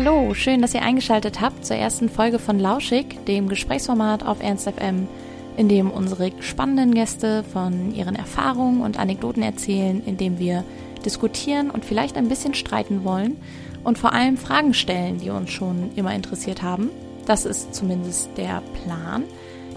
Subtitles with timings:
[0.00, 4.70] Hallo, schön, dass ihr eingeschaltet habt zur ersten Folge von Lauschig, dem Gesprächsformat auf Ernst
[4.70, 5.08] FM,
[5.56, 10.62] in dem unsere spannenden Gäste von ihren Erfahrungen und Anekdoten erzählen, in dem wir
[11.04, 13.38] diskutieren und vielleicht ein bisschen streiten wollen
[13.82, 16.90] und vor allem Fragen stellen, die uns schon immer interessiert haben.
[17.26, 19.24] Das ist zumindest der Plan.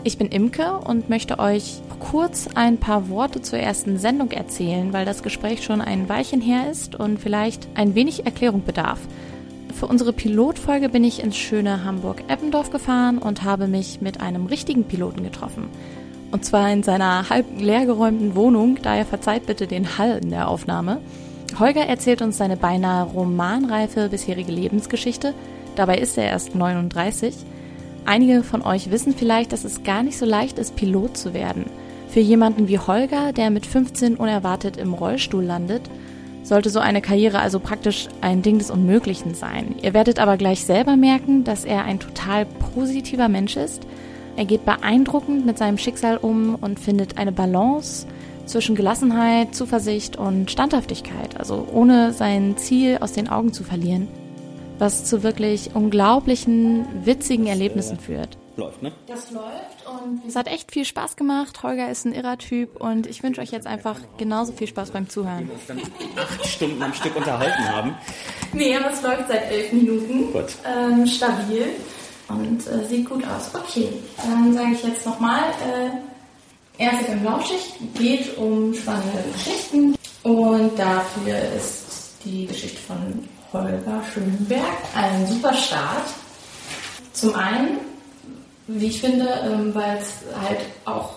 [0.03, 5.05] Ich bin Imke und möchte euch kurz ein paar Worte zur ersten Sendung erzählen, weil
[5.05, 8.99] das Gespräch schon ein Weilchen her ist und vielleicht ein wenig Erklärung bedarf.
[9.73, 14.85] Für unsere Pilotfolge bin ich ins schöne Hamburg-Eppendorf gefahren und habe mich mit einem richtigen
[14.85, 15.69] Piloten getroffen.
[16.31, 21.01] Und zwar in seiner halb leergeräumten Wohnung, daher verzeiht bitte den Hall in der Aufnahme.
[21.59, 25.33] Holger erzählt uns seine beinahe romanreife bisherige Lebensgeschichte.
[25.75, 27.35] Dabei ist er erst 39
[28.05, 31.65] Einige von euch wissen vielleicht, dass es gar nicht so leicht ist, Pilot zu werden.
[32.09, 35.83] Für jemanden wie Holger, der mit 15 unerwartet im Rollstuhl landet,
[36.43, 39.75] sollte so eine Karriere also praktisch ein Ding des Unmöglichen sein.
[39.81, 43.83] Ihr werdet aber gleich selber merken, dass er ein total positiver Mensch ist.
[44.35, 48.07] Er geht beeindruckend mit seinem Schicksal um und findet eine Balance
[48.45, 54.07] zwischen Gelassenheit, Zuversicht und Standhaftigkeit, also ohne sein Ziel aus den Augen zu verlieren
[54.81, 58.40] was zu wirklich unglaublichen, witzigen Erlebnissen führt.
[58.57, 58.91] Läuft, ne?
[59.07, 61.63] Das läuft und es hat echt viel Spaß gemacht.
[61.63, 65.07] Holger ist ein irrer Typ und ich wünsche euch jetzt einfach genauso viel Spaß beim
[65.07, 65.47] Zuhören.
[65.47, 65.81] Wir uns dann
[66.17, 67.95] acht Stunden am Stück unterhalten haben.
[68.53, 70.33] Nee, aber es läuft seit elf Minuten.
[70.33, 70.55] Gut.
[70.65, 71.67] Ähm, stabil
[72.27, 73.55] und äh, sieht gut aus.
[73.55, 75.89] Okay, dann sage ich jetzt nochmal, äh,
[76.77, 84.63] Erste im Laufschicht geht um spannende Geschichten und dafür ist die Geschichte von Holger Schönberg.
[84.95, 86.07] Ein super Start.
[87.13, 87.77] Zum einen,
[88.67, 91.13] wie ich finde, ähm, weil es halt auch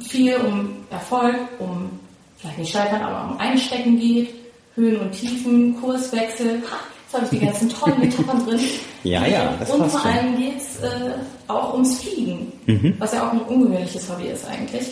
[0.00, 1.90] viel um Erfolg, um
[2.38, 4.30] vielleicht nicht scheitern, aber um Einstecken geht,
[4.74, 6.62] Höhen und Tiefen, Kurswechsel.
[6.62, 8.60] Ha, jetzt habe ich die ganzen tollen Metaphern drin.
[9.04, 11.12] Ja, ja, das Und vor allem geht es äh,
[11.48, 12.94] auch ums Fliegen, Mhm.
[12.98, 14.86] was ja auch ein ungewöhnliches Hobby ist eigentlich,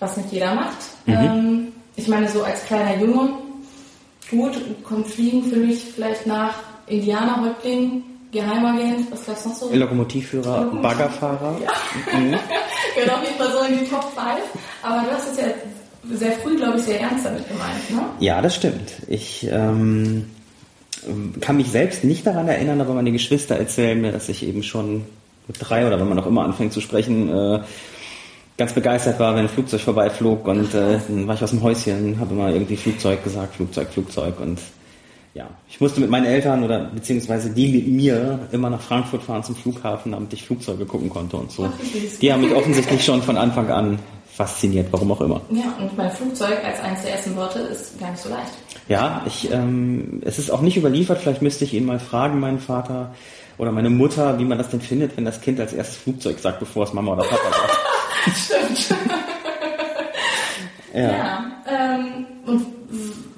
[0.00, 0.78] was nicht jeder macht.
[1.06, 1.14] Mhm.
[1.14, 3.30] Ähm, ich meine, so als kleiner Junge,
[4.30, 4.52] gut,
[4.82, 6.54] kommt Fliegen für mich vielleicht nach
[6.86, 8.02] Indianerhäuptling,
[8.32, 9.74] Geheimagent, was gab's noch so?
[9.74, 11.52] Lokomotivführer, Lokomotiv- Baggerfahrer.
[12.12, 12.30] Mhm.
[12.94, 14.16] Gehört auf jeden Fall so in die Top 5.
[14.82, 15.44] Aber du hast es ja
[16.12, 18.02] sehr früh, glaube ich, sehr ernst damit gemeint, ne?
[18.20, 18.92] Ja, das stimmt.
[19.08, 20.30] Ich ähm,
[21.40, 25.04] kann mich selbst nicht daran erinnern, aber meine Geschwister erzählen mir, dass ich eben schon
[25.48, 27.60] mit drei oder wenn man noch immer anfängt zu sprechen, äh,
[28.56, 32.20] ganz begeistert war, wenn ein Flugzeug vorbeiflog und äh, dann war ich aus dem Häuschen,
[32.20, 34.58] habe immer irgendwie Flugzeug gesagt, Flugzeug, Flugzeug und
[35.34, 39.44] ja, ich musste mit meinen Eltern oder beziehungsweise die mit mir immer nach Frankfurt fahren
[39.44, 41.66] zum Flughafen, damit ich Flugzeuge gucken konnte und so.
[41.72, 42.18] Ach.
[42.20, 43.98] Die haben mich offensichtlich schon von Anfang an
[44.32, 45.40] fasziniert, warum auch immer.
[45.50, 48.52] Ja, und mein Flugzeug als eines der ersten Worte ist gar nicht so leicht.
[48.88, 51.18] Ja, ich, ähm, es ist auch nicht überliefert.
[51.18, 53.14] Vielleicht müsste ich ihn mal fragen, meinen Vater
[53.58, 56.58] oder meine Mutter, wie man das denn findet, wenn das Kind als erstes Flugzeug sagt,
[56.58, 58.36] bevor es Mama oder Papa sagt.
[58.36, 58.98] Stimmt.
[60.94, 61.00] Ja.
[61.02, 62.66] Ja, ähm, und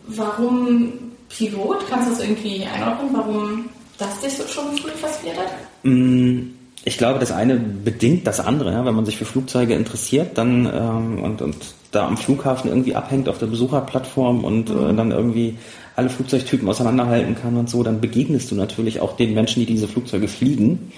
[0.06, 1.78] warum Pilot?
[1.88, 3.64] Kannst du das irgendwie einordnen, warum
[3.98, 5.52] das dich so schon früh fasziniert hat?
[5.84, 6.54] Mm,
[6.84, 8.84] Ich glaube, das eine bedingt das andere.
[8.84, 11.56] Wenn man sich für Flugzeuge interessiert dann ähm, und, und
[11.92, 15.58] da am Flughafen irgendwie abhängt auf der Besucherplattform und äh, dann irgendwie
[15.94, 19.86] alle Flugzeugtypen auseinanderhalten kann und so, dann begegnest du natürlich auch den Menschen, die diese
[19.86, 20.90] Flugzeuge fliegen.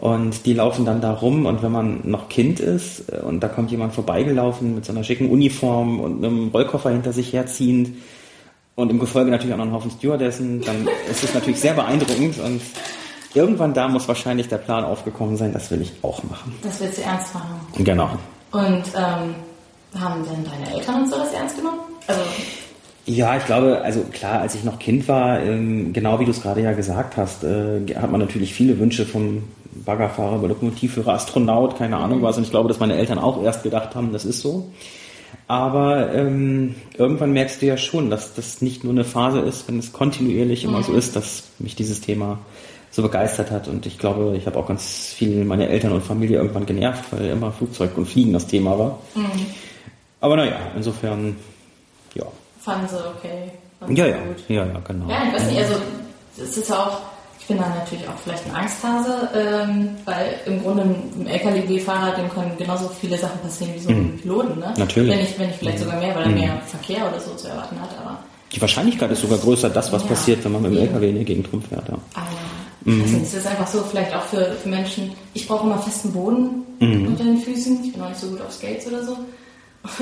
[0.00, 3.48] Und die laufen dann da rum und wenn man noch Kind ist äh, und da
[3.48, 7.90] kommt jemand vorbeigelaufen mit so einer schicken Uniform und einem Rollkoffer hinter sich herziehend
[8.74, 12.38] und im Gefolge natürlich auch noch einen Haufen Stewardessen, dann ist es natürlich sehr beeindruckend
[12.38, 12.60] und
[13.34, 16.54] irgendwann da muss wahrscheinlich der Plan aufgekommen sein, das will ich auch machen.
[16.62, 17.60] Das willst du ernst machen.
[17.78, 18.10] Genau.
[18.52, 19.34] Und ähm,
[19.98, 21.80] haben denn deine Eltern und so das ernst genommen?
[22.06, 22.20] Also,
[23.06, 26.42] Ja, ich glaube, also klar, als ich noch Kind war, ähm, genau wie du es
[26.42, 29.44] gerade ja gesagt hast, äh, hat man natürlich viele Wünsche vom
[29.84, 32.36] Baggerfahrer, Lokomotivführer, Astronaut, keine Ahnung was.
[32.36, 34.70] Und ich glaube, dass meine Eltern auch erst gedacht haben, das ist so.
[35.46, 39.78] Aber ähm, irgendwann merkst du ja schon, dass das nicht nur eine Phase ist, wenn
[39.78, 42.38] es kontinuierlich immer so ist, dass mich dieses Thema
[42.90, 43.68] so begeistert hat.
[43.68, 47.26] Und ich glaube, ich habe auch ganz viel meine Eltern und Familie irgendwann genervt, weil
[47.26, 48.98] immer Flugzeug und Fliegen das Thema war.
[50.20, 51.36] Aber naja, insofern,
[52.14, 52.24] ja.
[52.60, 53.50] fanden sie okay.
[53.78, 54.44] Fanden Ja, ja, gut.
[54.48, 55.08] ja, ja, genau.
[55.08, 55.74] Ja, ich weiß nicht, also
[56.36, 57.00] es ist ja auch,
[57.40, 62.28] ich bin da natürlich auch vielleicht ein Angsthase, ähm, weil im Grunde einem LKW-Fahrer, dem
[62.30, 64.72] können genauso viele Sachen passieren wie so einem Piloten, ne?
[64.74, 64.78] Mhm.
[64.80, 65.08] Natürlich.
[65.08, 65.12] Mhm.
[65.18, 67.80] Wenn nicht, wenn nicht vielleicht sogar mehr, weil er mehr Verkehr oder so zu erwarten
[67.80, 68.18] hat, aber,
[68.52, 70.08] Die Wahrscheinlichkeit ist sogar größer, dass was Ja.
[70.08, 70.78] passiert, wenn man mit dem.
[70.82, 71.88] LKW in die Gegend rumfährt.
[71.88, 71.94] Ja.
[72.14, 72.26] aber
[72.84, 73.00] Mhm.
[73.00, 75.78] ich weiß nicht, es ist einfach so, vielleicht auch für, für Menschen, ich brauche immer
[75.78, 77.08] festen Boden Mhm.
[77.08, 79.18] unter den Füßen, ich bin auch nicht so gut auf Skates oder so.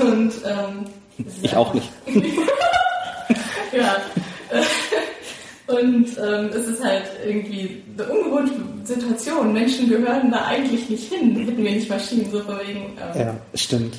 [0.01, 1.89] Und ähm, Ich auch nicht.
[3.73, 3.95] ja.
[5.69, 9.53] Und ähm, es ist halt irgendwie eine ungewohnte Situation.
[9.53, 12.79] Menschen gehören da eigentlich nicht hin, hätten wir nicht Maschinen, so von wegen.
[13.13, 13.95] Ähm, ja, stimmt.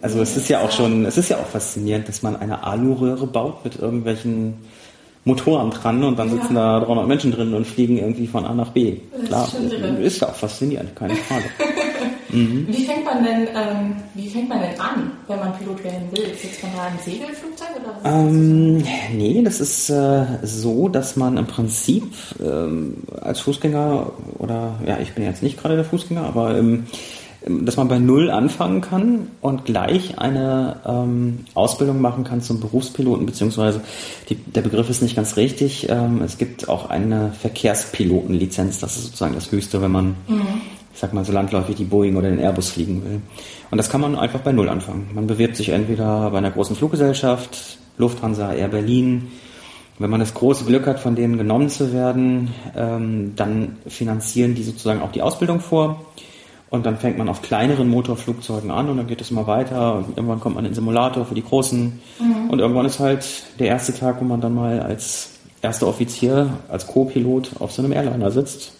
[0.00, 3.26] Also es ist ja auch schon, es ist ja auch faszinierend, dass man eine Aluröhre
[3.26, 4.54] baut mit irgendwelchen
[5.24, 6.78] Motoren dran und dann sitzen ja.
[6.78, 8.98] da 300 Menschen drin und fliegen irgendwie von A nach B.
[9.12, 11.44] Das Klar, ist, ist ja auch faszinierend, keine Frage.
[12.30, 12.66] mhm.
[12.68, 16.26] Wie fängt man denn, ähm, wie fängt man denn an, wenn man Pilot werden will?
[16.34, 18.82] Sitzt man da im Segelflugzeug oder ähm,
[19.14, 22.12] Nee, das ist äh, so, dass man im Prinzip
[22.42, 26.86] ähm, als Fußgänger oder ja, ich bin jetzt nicht gerade der Fußgänger, aber ähm,
[27.46, 33.24] dass man bei Null anfangen kann und gleich eine ähm, Ausbildung machen kann zum Berufspiloten,
[33.24, 33.82] beziehungsweise
[34.28, 35.88] die, der Begriff ist nicht ganz richtig.
[35.88, 40.60] Ähm, es gibt auch eine Verkehrspilotenlizenz, das ist sozusagen das Höchste, wenn man, mhm.
[40.96, 43.20] Ich sag mal, so landläufig die Boeing oder den Airbus fliegen will.
[43.70, 45.10] Und das kann man einfach bei Null anfangen.
[45.14, 49.28] Man bewirbt sich entweder bei einer großen Fluggesellschaft, Lufthansa, Air Berlin,
[49.98, 54.62] wenn man das große Glück hat, von denen genommen zu werden, ähm, dann finanzieren die
[54.62, 56.06] sozusagen auch die Ausbildung vor.
[56.70, 59.96] Und dann fängt man auf kleineren Motorflugzeugen an und dann geht es immer weiter.
[59.96, 62.00] Und irgendwann kommt man in den Simulator für die großen.
[62.20, 62.50] Mhm.
[62.50, 63.26] Und irgendwann ist halt
[63.58, 67.92] der erste Tag, wo man dann mal als erster Offizier, als Co-Pilot auf so einem
[67.92, 68.72] Airliner sitzt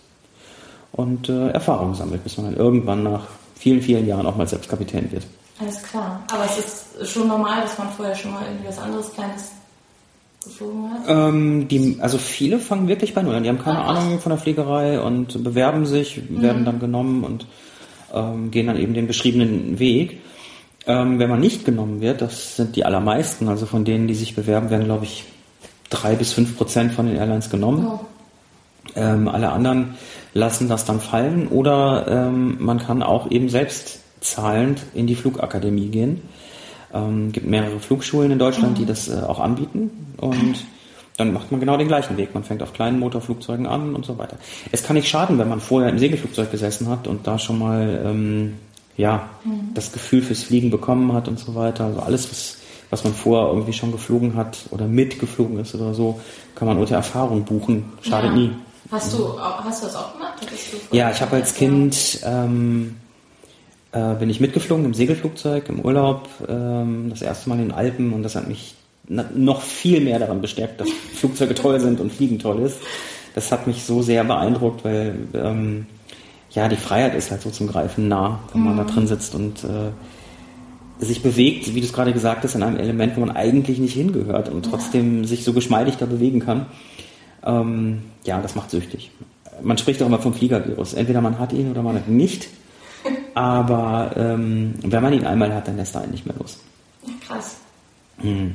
[0.97, 4.69] und äh, Erfahrung sammelt, bis man dann irgendwann nach vielen, vielen Jahren auch mal selbst
[4.69, 5.27] Kapitän wird.
[5.61, 6.23] Alles klar.
[6.31, 6.59] Aber es
[7.01, 9.51] ist schon normal, dass man vorher schon mal irgendwie was anderes Kleines
[10.47, 11.01] geflogen hat?
[11.09, 13.43] Ähm, die, also viele fangen wirklich bei Null an.
[13.43, 16.43] Die haben keine Ach, Ahnung von der Fliegerei und bewerben sich, mhm.
[16.43, 17.47] werden dann genommen und
[18.15, 20.21] ähm, gehen dann eben den beschriebenen Weg.
[20.87, 24.37] Ähm, wenn man nicht genommen wird, das sind die allermeisten, also von denen, die sich
[24.37, 25.25] bewerben, werden, glaube ich,
[25.91, 27.87] drei bis fünf Prozent von den Airlines genommen.
[27.87, 28.01] Oh.
[28.95, 29.95] Ähm, alle anderen
[30.35, 35.89] lassen das dann fallen oder ähm, man kann auch eben selbst zahlend in die Flugakademie
[35.89, 36.23] gehen.
[36.95, 40.65] Ähm, gibt mehrere Flugschulen in Deutschland, die das äh, auch anbieten und
[41.17, 42.35] dann macht man genau den gleichen Weg.
[42.35, 44.37] Man fängt auf kleinen Motorflugzeugen an und so weiter.
[44.71, 48.03] Es kann nicht schaden, wenn man vorher im Segelflugzeug gesessen hat und da schon mal
[48.05, 48.55] ähm,
[48.97, 49.73] ja, mhm.
[49.75, 51.85] das Gefühl fürs Fliegen bekommen hat und so weiter.
[51.87, 52.59] Also alles, was,
[52.91, 56.21] was man vorher irgendwie schon geflogen hat oder mitgeflogen ist oder so,
[56.55, 57.93] kann man unter Erfahrung buchen.
[58.03, 58.37] Schadet ja.
[58.37, 58.51] nie.
[58.91, 60.35] Hast du, hast du das auch gemacht?
[60.93, 62.97] Ja, ich habe als Kind ähm,
[63.93, 68.13] äh, bin ich mitgeflogen im Segelflugzeug im Urlaub, ähm, das erste Mal in den Alpen
[68.13, 68.75] und das hat mich
[69.09, 72.79] noch viel mehr daran bestärkt, dass Flugzeuge toll sind und Fliegen toll ist.
[73.35, 75.87] Das hat mich so sehr beeindruckt, weil ähm,
[76.51, 78.79] ja die Freiheit ist halt so zum Greifen nah, wenn man mhm.
[78.79, 82.79] da drin sitzt und äh, sich bewegt, wie du es gerade gesagt hast, in einem
[82.79, 85.29] Element, wo man eigentlich nicht hingehört und trotzdem ja.
[85.29, 86.67] sich so geschmeidig da bewegen kann.
[87.47, 89.11] Ähm, ja, das macht süchtig.
[89.63, 90.95] Man spricht auch immer vom Fliegervirus.
[90.95, 92.49] Entweder man hat ihn oder man hat ihn nicht.
[93.35, 96.59] Aber ähm, wenn man ihn einmal hat, dann lässt er einen nicht mehr los.
[97.07, 97.57] Ja, krass.
[98.21, 98.55] Hm.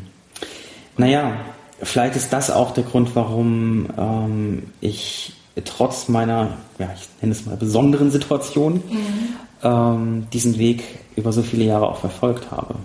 [0.97, 1.33] Naja,
[1.81, 5.33] vielleicht ist das auch der Grund, warum ähm, ich
[5.65, 9.35] trotz meiner, ja, ich nenne es mal besonderen Situation, mhm.
[9.63, 10.83] ähm, diesen Weg
[11.15, 12.75] über so viele Jahre auch verfolgt habe.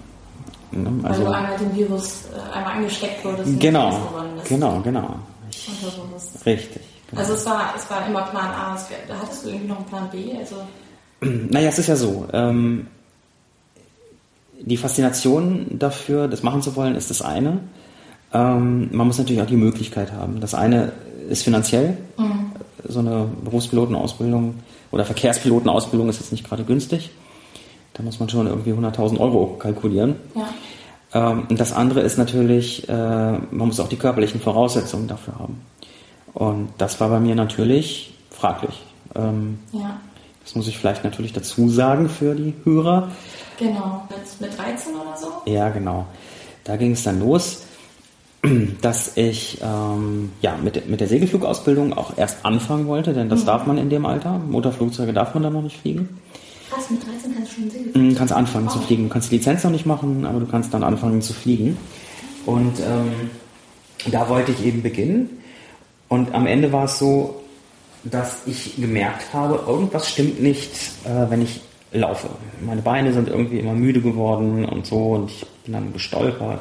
[0.73, 0.91] Ne?
[1.05, 3.61] Also, Weil du einmal den Virus äh, einmal angesteckt wurdest.
[3.61, 4.01] Genau,
[4.49, 5.15] genau, genau.
[5.67, 6.83] Ich, richtig.
[7.11, 7.21] Genau.
[7.21, 8.73] Also es war, es war immer Plan A.
[9.21, 10.37] hattest du irgendwie noch einen Plan B?
[10.39, 10.57] Also
[11.21, 12.27] naja, es ist ja so.
[12.33, 12.89] Ähm,
[14.61, 17.61] die Faszination dafür, das machen zu wollen, ist das eine.
[18.33, 20.41] Ähm, man muss natürlich auch die Möglichkeit haben.
[20.41, 20.93] Das eine
[21.29, 21.97] ist finanziell.
[22.19, 22.53] Mhm.
[22.89, 24.55] So eine Berufspilotenausbildung
[24.91, 27.11] oder Verkehrspilotenausbildung ist jetzt nicht gerade günstig.
[27.95, 30.17] Da muss man schon irgendwie 100.000 Euro kalkulieren.
[30.35, 30.49] Ja.
[31.17, 35.63] Ähm, das andere ist natürlich, äh, man muss auch die körperlichen Voraussetzungen dafür haben.
[36.35, 38.83] Und das war bei mir natürlich fraglich.
[39.15, 39.99] Ähm, ja.
[40.45, 43.11] Das muss ich vielleicht natürlich dazu sagen für die Hörer.
[43.59, 45.51] Genau, mit, mit 13 oder so?
[45.51, 46.07] Ja, genau.
[46.65, 47.63] Da ging es dann los,
[48.83, 53.47] dass ich ähm, ja, mit, mit der Segelflugausbildung auch erst anfangen wollte, denn das mhm.
[53.47, 54.39] darf man in dem Alter.
[54.39, 56.21] Motorflugzeuge darf man da noch nicht fliegen.
[56.71, 58.11] Krass, mit 13 kannst du schon Segelflugzeug?
[58.11, 58.73] Du kannst anfangen wow.
[58.73, 59.05] zu fliegen.
[59.05, 61.77] Du kannst die Lizenz noch nicht machen, aber du kannst dann anfangen zu fliegen.
[62.45, 63.31] Und ähm,
[64.11, 65.31] da wollte ich eben beginnen.
[66.09, 67.43] Und am Ende war es so,
[68.05, 70.71] dass ich gemerkt habe, irgendwas stimmt nicht,
[71.05, 71.61] äh, wenn ich
[71.93, 72.29] laufe.
[72.65, 76.61] Meine Beine sind irgendwie immer müde geworden und so und ich bin dann gestolpert.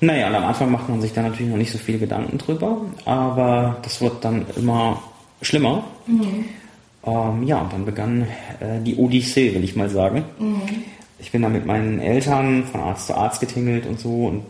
[0.00, 2.80] Naja, und am Anfang macht man sich da natürlich noch nicht so viele Gedanken drüber,
[3.04, 5.02] aber das wird dann immer
[5.42, 5.84] schlimmer.
[6.06, 6.44] Mhm.
[7.08, 8.22] Ähm, ja, und dann begann
[8.60, 10.24] äh, die Odyssee, will ich mal sagen.
[10.38, 10.62] Mhm.
[11.18, 14.44] Ich bin dann mit meinen Eltern von Arzt zu Arzt getingelt und so und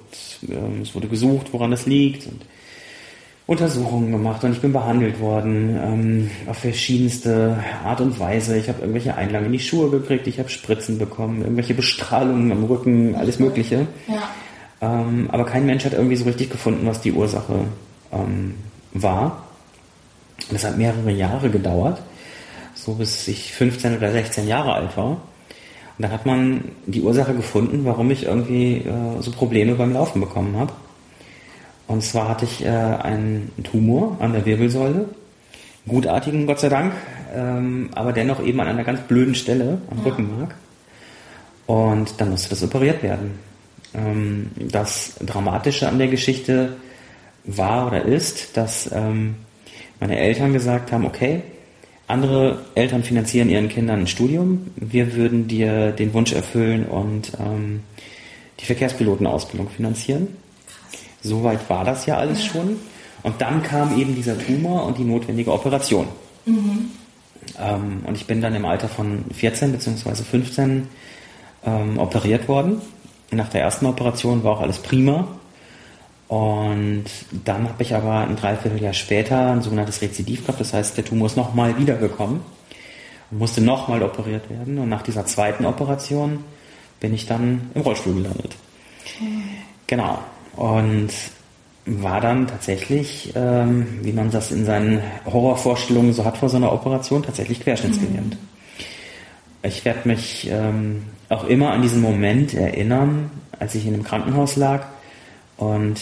[0.49, 2.27] ähm, es wurde gesucht, woran das liegt.
[2.27, 2.43] Und
[3.49, 8.59] Untersuchungen gemacht und ich bin behandelt worden ähm, auf verschiedenste Art und Weise.
[8.59, 12.65] Ich habe irgendwelche Einlagen in die Schuhe gekriegt, ich habe Spritzen bekommen, irgendwelche Bestrahlungen am
[12.65, 13.87] Rücken, alles Mögliche.
[14.07, 14.29] Ja.
[14.83, 17.61] Ähm, aber kein Mensch hat irgendwie so richtig gefunden, was die Ursache
[18.13, 18.55] ähm,
[18.93, 19.45] war.
[20.51, 22.03] Und das hat mehrere Jahre gedauert,
[22.89, 25.11] so bis ich 15 oder 16 Jahre alt war.
[25.11, 25.19] Und
[25.99, 30.57] dann hat man die Ursache gefunden, warum ich irgendwie äh, so Probleme beim Laufen bekommen
[30.57, 30.73] habe.
[31.87, 35.07] Und zwar hatte ich äh, einen Tumor an der Wirbelsäule,
[35.87, 36.95] gutartigen Gott sei Dank,
[37.35, 40.05] ähm, aber dennoch eben an einer ganz blöden Stelle am ja.
[40.05, 40.55] Rückenmark.
[41.67, 43.39] Und dann musste das operiert werden.
[43.93, 46.77] Ähm, das Dramatische an der Geschichte
[47.45, 49.35] war oder ist, dass ähm,
[50.01, 51.43] meine Eltern gesagt haben, okay,
[52.09, 57.83] andere Eltern finanzieren ihren Kindern ein Studium, wir würden dir den Wunsch erfüllen und ähm,
[58.61, 60.29] die Verkehrspilotenausbildung finanzieren.
[61.23, 62.77] Soweit war das ja alles schon.
[63.23, 66.07] Und dann kam eben dieser Tumor und die notwendige Operation.
[66.47, 66.91] Mhm.
[67.59, 70.23] Ähm, und ich bin dann im Alter von 14 bzw.
[70.23, 70.89] 15
[71.67, 72.81] ähm, operiert worden.
[73.31, 75.29] Nach der ersten Operation war auch alles prima.
[76.29, 77.05] Und
[77.45, 80.61] dann habe ich aber ein Dreivierteljahr später ein sogenanntes Rezidiv gehabt.
[80.61, 82.41] Das heißt, der Tumor ist nochmal wiedergekommen
[83.31, 84.79] und musste nochmal operiert werden.
[84.79, 86.45] Und nach dieser zweiten Operation
[87.01, 88.57] bin ich dann im Rollstuhl gelandet.
[89.21, 89.43] Mhm.
[89.87, 90.19] Genau.
[90.55, 91.11] Und
[91.87, 96.73] war dann tatsächlich, ähm, wie man das in seinen Horrorvorstellungen so hat vor so einer
[96.73, 98.35] Operation, tatsächlich querschnittsgelähmt.
[98.35, 98.49] Mhm.
[99.63, 104.57] Ich werde mich ähm, auch immer an diesen Moment erinnern, als ich in einem Krankenhaus
[104.57, 104.85] lag
[105.57, 106.01] und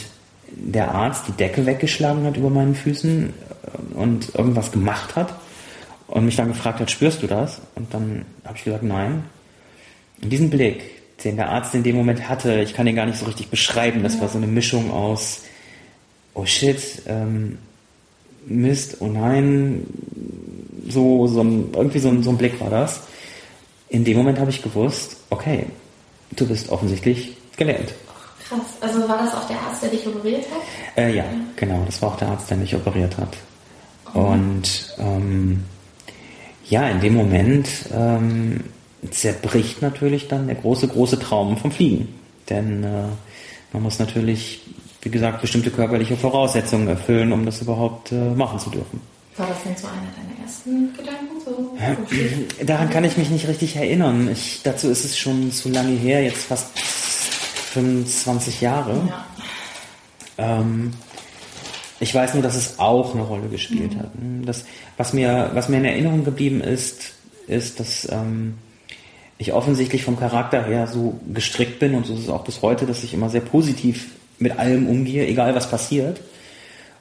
[0.50, 3.32] der Arzt die Decke weggeschlagen hat über meinen Füßen
[3.94, 5.34] und irgendwas gemacht hat
[6.06, 7.60] und mich dann gefragt hat, spürst du das?
[7.74, 9.24] Und dann habe ich gesagt, nein.
[10.22, 10.82] Und diesen Blick,
[11.24, 14.02] den der Arzt in dem Moment hatte, ich kann den gar nicht so richtig beschreiben,
[14.02, 15.42] das war so eine Mischung aus,
[16.34, 17.58] oh shit, ähm,
[18.46, 19.86] Mist, oh nein,
[20.88, 23.00] so, so ein, irgendwie so ein, so ein Blick war das.
[23.88, 25.66] In dem Moment habe ich gewusst, okay,
[26.36, 27.94] du bist offensichtlich gelähmt.
[28.48, 28.60] Krass.
[28.80, 30.62] Also war das auch der Arzt, der dich operiert hat?
[30.96, 31.24] Äh, ja,
[31.56, 31.82] genau.
[31.84, 33.36] Das war auch der Arzt, der mich operiert hat.
[34.14, 34.20] Oh.
[34.20, 35.64] Und ähm,
[36.68, 38.64] ja, in dem Moment ähm,
[39.10, 42.08] zerbricht natürlich dann der große, große Traum vom Fliegen.
[42.48, 43.04] Denn äh,
[43.72, 44.62] man muss natürlich,
[45.02, 49.00] wie gesagt, bestimmte körperliche Voraussetzungen erfüllen, um das überhaupt äh, machen zu dürfen.
[49.36, 51.40] War das denn so einer deiner ersten Gedanken?
[51.44, 51.76] So
[52.64, 54.30] Daran kann ich mich nicht richtig erinnern.
[54.32, 56.70] Ich, dazu ist es schon zu lange her, jetzt fast
[57.76, 58.92] 25 Jahre.
[59.08, 59.26] Ja.
[60.38, 60.92] Ähm,
[62.00, 63.98] ich weiß nur, dass es auch eine Rolle gespielt mhm.
[63.98, 64.10] hat.
[64.44, 64.64] Das,
[64.96, 67.12] was, mir, was mir in Erinnerung geblieben ist,
[67.46, 68.54] ist, dass ähm,
[69.38, 72.86] ich offensichtlich vom Charakter her so gestrickt bin und so ist es auch bis heute,
[72.86, 76.20] dass ich immer sehr positiv mit allem umgehe, egal was passiert.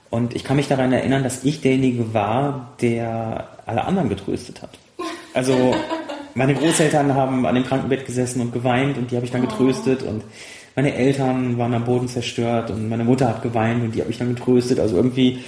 [0.10, 4.78] Und ich kann mich daran erinnern, dass ich derjenige war, der alle anderen getröstet hat.
[5.34, 5.76] Also
[6.36, 9.48] meine Großeltern haben an dem Krankenbett gesessen und geweint und die habe ich dann oh.
[9.48, 10.24] getröstet und
[10.76, 14.18] meine Eltern waren am Boden zerstört und meine Mutter hat geweint und die habe ich
[14.18, 14.80] dann getröstet.
[14.80, 15.44] Also irgendwie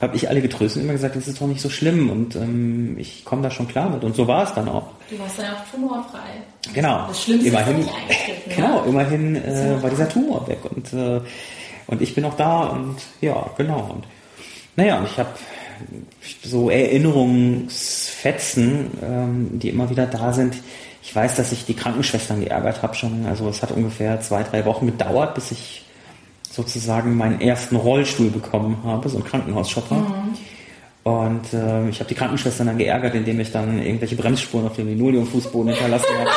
[0.00, 2.96] habe ich alle getröstet und immer gesagt, das ist doch nicht so schlimm und ähm,
[2.98, 4.04] ich komme da schon klar mit.
[4.04, 4.88] Und so war es dann auch.
[5.10, 6.42] Du warst dann auch tumorfrei.
[6.74, 7.06] Genau.
[7.08, 7.92] Das Schlimmste immerhin, ist ne?
[8.56, 11.20] Genau, immerhin äh, war dieser Tumor weg und, äh,
[11.86, 13.90] und ich bin auch da und ja, genau.
[13.94, 14.04] Und
[14.76, 15.30] naja, und ich habe
[16.42, 20.54] so Erinnerungsfetzen, ähm, die immer wieder da sind.
[21.02, 23.26] Ich weiß, dass ich die Krankenschwestern geärgert habe schon.
[23.26, 25.84] Also es hat ungefähr zwei, drei Wochen gedauert, bis ich
[26.48, 29.96] sozusagen meinen ersten Rollstuhl bekommen habe, so ein Krankenhausshopper.
[29.96, 30.36] Mhm.
[31.04, 34.86] Und äh, ich habe die Krankenschwestern dann geärgert, indem ich dann irgendwelche Bremsspuren auf dem
[34.86, 36.30] Linoleumfußboden hinterlassen habe.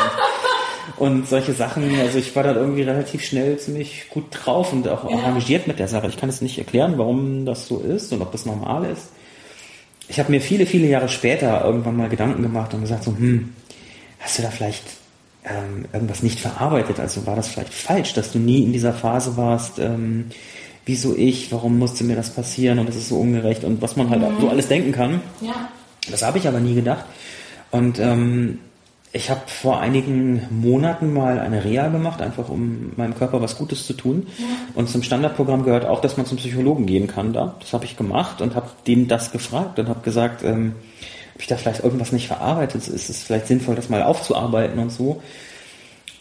[0.98, 4.88] Und, und, solche Sachen, also ich war dann irgendwie relativ schnell ziemlich gut drauf und
[4.88, 5.28] auch ja.
[5.28, 6.08] engagiert mit der Sache.
[6.08, 9.10] Ich kann es nicht erklären, warum das so ist und ob das normal ist.
[10.08, 13.54] Ich habe mir viele, viele Jahre später irgendwann mal Gedanken gemacht und gesagt so, hm,
[14.20, 14.84] hast du da vielleicht
[15.44, 17.00] ähm, irgendwas nicht verarbeitet?
[17.00, 19.80] Also war das vielleicht falsch, dass du nie in dieser Phase warst?
[19.80, 20.26] Ähm,
[20.86, 21.52] wieso ich?
[21.52, 22.80] Warum musste mir das passieren?
[22.80, 24.42] Und das ist so ungerecht und was man halt mhm.
[24.42, 25.22] so alles denken kann.
[25.42, 25.70] Ja.
[26.10, 27.06] Das habe ich aber nie gedacht.
[27.72, 28.60] Und ähm,
[29.12, 33.88] ich habe vor einigen Monaten mal eine Reha gemacht, einfach um meinem Körper was Gutes
[33.88, 34.28] zu tun.
[34.38, 34.46] Ja.
[34.76, 37.56] Und zum Standardprogramm gehört auch, dass man zum Psychologen gehen kann da.
[37.62, 40.74] Das habe ich gemacht und habe dem das gefragt und habe gesagt, ähm,
[41.36, 42.88] habe ich da vielleicht irgendwas nicht verarbeitet?
[42.88, 45.22] Ist es vielleicht sinnvoll, das mal aufzuarbeiten und so?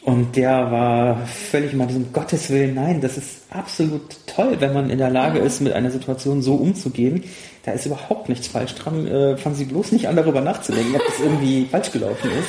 [0.03, 4.91] Und der war völlig mal diesem Gottes Willen, nein, das ist absolut toll, wenn man
[4.91, 7.23] in der Lage ist, mit einer Situation so umzugehen.
[7.63, 9.07] Da ist überhaupt nichts falsch dran.
[9.07, 12.49] Äh, fangen Sie bloß nicht an, darüber nachzudenken, ob das irgendwie falsch gelaufen ist.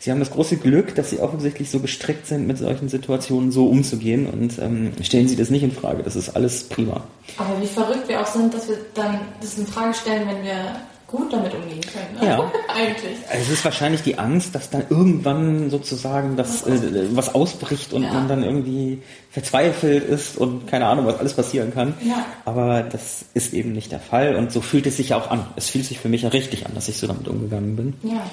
[0.00, 3.66] Sie haben das große Glück, dass Sie offensichtlich so gestrickt sind, mit solchen Situationen so
[3.66, 6.02] umzugehen und ähm, stellen Sie das nicht in Frage.
[6.02, 7.04] Das ist alles prima.
[7.36, 10.80] Aber wie verrückt wir auch sind, dass wir dann das in Frage stellen, wenn wir
[11.06, 12.20] gut damit umgehen können.
[12.20, 12.26] Ne?
[12.26, 12.38] Ja,
[12.74, 13.16] eigentlich.
[13.30, 18.02] Es ist wahrscheinlich die Angst, dass dann irgendwann sozusagen das was, äh, was ausbricht und
[18.02, 18.12] ja.
[18.12, 21.94] man dann irgendwie verzweifelt ist und keine Ahnung, was alles passieren kann.
[22.04, 22.26] Ja.
[22.44, 25.46] Aber das ist eben nicht der Fall und so fühlt es sich ja auch an.
[25.56, 27.94] Es fühlt sich für mich ja richtig an, dass ich so damit umgegangen bin.
[28.02, 28.24] Ja.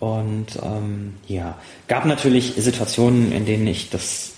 [0.00, 1.56] Und ähm, ja,
[1.88, 4.32] gab natürlich Situationen, in denen ich das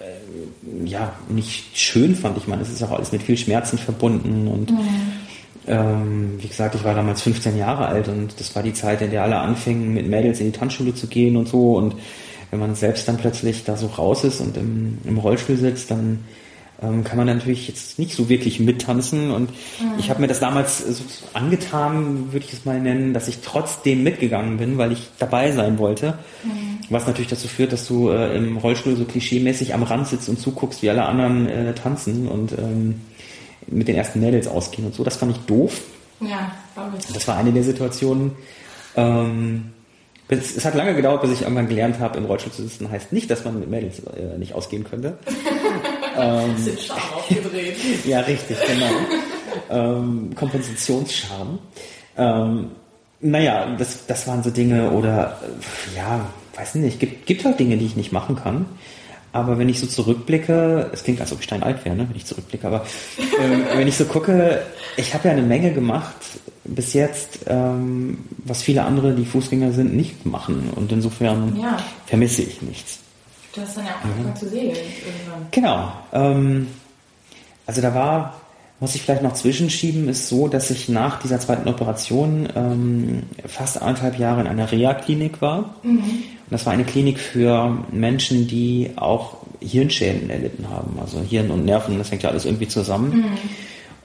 [0.00, 2.38] äh, ja nicht schön fand.
[2.38, 4.78] Ich meine, es ist auch alles mit viel Schmerzen verbunden und mhm.
[5.66, 9.10] Ähm, wie gesagt, ich war damals 15 Jahre alt und das war die Zeit, in
[9.10, 11.76] der alle anfingen, mit Mädels in die Tanzschule zu gehen und so.
[11.76, 11.94] Und
[12.50, 16.24] wenn man selbst dann plötzlich da so raus ist und im, im Rollstuhl sitzt, dann
[16.82, 19.30] ähm, kann man natürlich jetzt nicht so wirklich mittanzen.
[19.30, 19.98] Und mhm.
[19.98, 24.02] ich habe mir das damals so angetan, würde ich es mal nennen, dass ich trotzdem
[24.02, 26.18] mitgegangen bin, weil ich dabei sein wollte.
[26.42, 26.80] Mhm.
[26.90, 30.38] Was natürlich dazu führt, dass du äh, im Rollstuhl so klischeemäßig am Rand sitzt und
[30.38, 33.00] zuguckst, wie alle anderen äh, tanzen und ähm,
[33.66, 35.04] mit den ersten Mädels ausgehen und so.
[35.04, 35.80] Das fand ich doof.
[36.20, 37.06] Ja, glaube ich.
[37.12, 38.32] Das war eine der Situationen.
[38.96, 39.72] Ähm,
[40.28, 42.90] es, hat lange gedauert, bis ich irgendwann gelernt habe, im Rollstuhl zu sitzen.
[42.90, 45.18] Heißt nicht, dass man mit Mädels äh, nicht ausgehen könnte.
[46.18, 47.76] ähm, Bisschen Charme aufgedreht.
[48.06, 49.98] ja, richtig, genau.
[49.98, 51.58] ähm, Kompensationscharme.
[52.16, 52.70] Ähm,
[53.20, 56.26] naja, das, das waren so Dinge oder äh, ja,
[56.56, 58.66] weiß nicht, gibt, gibt halt Dinge, die ich nicht machen kann.
[59.32, 62.26] Aber wenn ich so zurückblicke, es klingt, als ob ich steinalt wäre, ne, wenn ich
[62.26, 62.84] zurückblicke, aber
[63.18, 64.62] äh, wenn ich so gucke,
[64.96, 66.16] ich habe ja eine Menge gemacht
[66.64, 70.70] bis jetzt, ähm, was viele andere, die Fußgänger sind, nicht machen.
[70.76, 71.78] Und insofern ja.
[72.06, 72.98] vermisse ich nichts.
[73.54, 75.46] Du hast dann ja auch angefangen zu segeln irgendwann.
[75.50, 75.92] Genau.
[76.12, 76.68] Ähm,
[77.66, 78.41] also da war,
[78.82, 83.80] muss ich vielleicht noch zwischenschieben, ist so, dass ich nach dieser zweiten Operation ähm, fast
[83.80, 85.76] anderthalb Jahre in einer Reha-Klinik war.
[85.84, 85.98] Mhm.
[85.98, 90.98] Und das war eine Klinik für Menschen, die auch Hirnschäden erlitten haben.
[91.00, 93.18] Also Hirn und Nerven, das hängt ja alles irgendwie zusammen.
[93.18, 93.24] Mhm.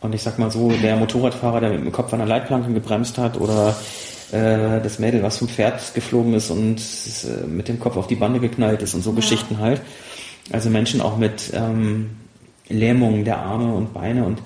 [0.02, 3.18] Und ich sag mal so, der Motorradfahrer, der mit dem Kopf an der Leitplanke gebremst
[3.18, 3.76] hat oder
[4.32, 8.16] äh, das Mädel, was vom Pferd geflogen ist und äh, mit dem Kopf auf die
[8.16, 9.16] Bande geknallt ist und so ja.
[9.16, 9.82] Geschichten halt.
[10.52, 12.12] Also Menschen auch mit ähm,
[12.70, 14.38] Lähmungen der Arme und Beine und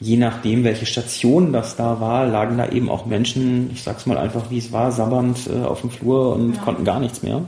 [0.00, 4.18] je nachdem, welche Station das da war, lagen da eben auch Menschen, ich sag's mal
[4.18, 6.62] einfach, wie es war, sabbernd äh, auf dem Flur und ja.
[6.62, 7.42] konnten gar nichts mehr.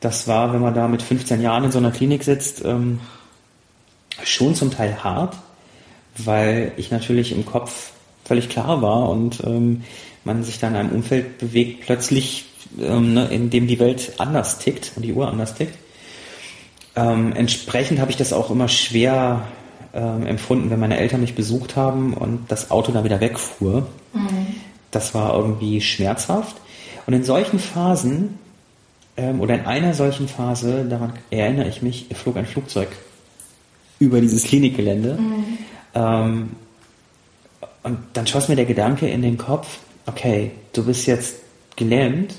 [0.00, 3.00] Das war, wenn man da mit 15 Jahren in so einer Klinik sitzt, ähm,
[4.24, 5.36] schon zum Teil hart,
[6.16, 7.92] weil ich natürlich im Kopf
[8.24, 9.82] völlig klar war und ähm,
[10.24, 12.46] man sich dann in einem Umfeld bewegt, plötzlich,
[12.80, 15.76] ähm, ne, in dem die Welt anders tickt und die Uhr anders tickt.
[16.96, 19.46] Ähm, entsprechend habe ich das auch immer schwer
[19.94, 23.86] ähm, empfunden, wenn meine Eltern mich besucht haben und das Auto dann wieder wegfuhr.
[24.12, 24.46] Mhm.
[24.90, 26.56] Das war irgendwie schmerzhaft.
[27.06, 28.38] Und in solchen Phasen,
[29.16, 32.88] ähm, oder in einer solchen Phase, daran erinnere ich mich, flog ein Flugzeug
[33.98, 35.14] über dieses Klinikgelände.
[35.14, 35.58] Mhm.
[35.94, 36.50] Ähm,
[37.82, 41.36] und dann schoss mir der Gedanke in den Kopf, okay, du bist jetzt
[41.76, 42.34] gelähmt,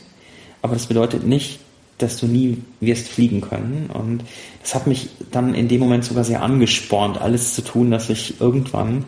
[0.61, 1.59] aber das bedeutet nicht,
[2.01, 3.89] dass du nie wirst fliegen können.
[3.93, 4.23] Und
[4.61, 8.39] das hat mich dann in dem Moment sogar sehr angespornt, alles zu tun, dass ich
[8.39, 9.05] irgendwann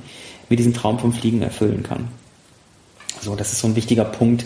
[0.50, 2.08] mir diesen Traum vom Fliegen erfüllen kann.
[3.22, 4.46] So, das ist so ein wichtiger Punkt,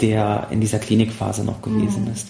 [0.00, 2.12] der in dieser Klinikphase noch gewesen mhm.
[2.12, 2.28] ist.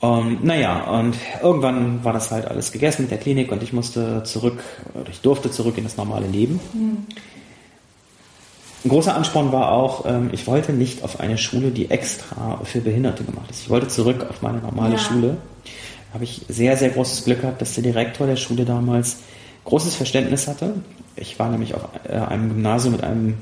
[0.00, 4.22] Und naja, und irgendwann war das halt alles gegessen mit der Klinik und ich musste
[4.24, 4.62] zurück,
[4.94, 6.58] oder ich durfte zurück in das normale Leben.
[6.72, 7.06] Mhm.
[8.84, 12.80] Ein großer Ansporn war auch, ähm, ich wollte nicht auf eine Schule, die extra für
[12.80, 13.62] Behinderte gemacht ist.
[13.62, 14.98] Ich wollte zurück auf meine normale ja.
[14.98, 15.36] Schule.
[16.08, 19.18] Da habe ich sehr, sehr großes Glück gehabt, dass der Direktor der Schule damals
[19.64, 20.74] großes Verständnis hatte.
[21.16, 23.34] Ich war nämlich auf äh, einem Gymnasium mit einem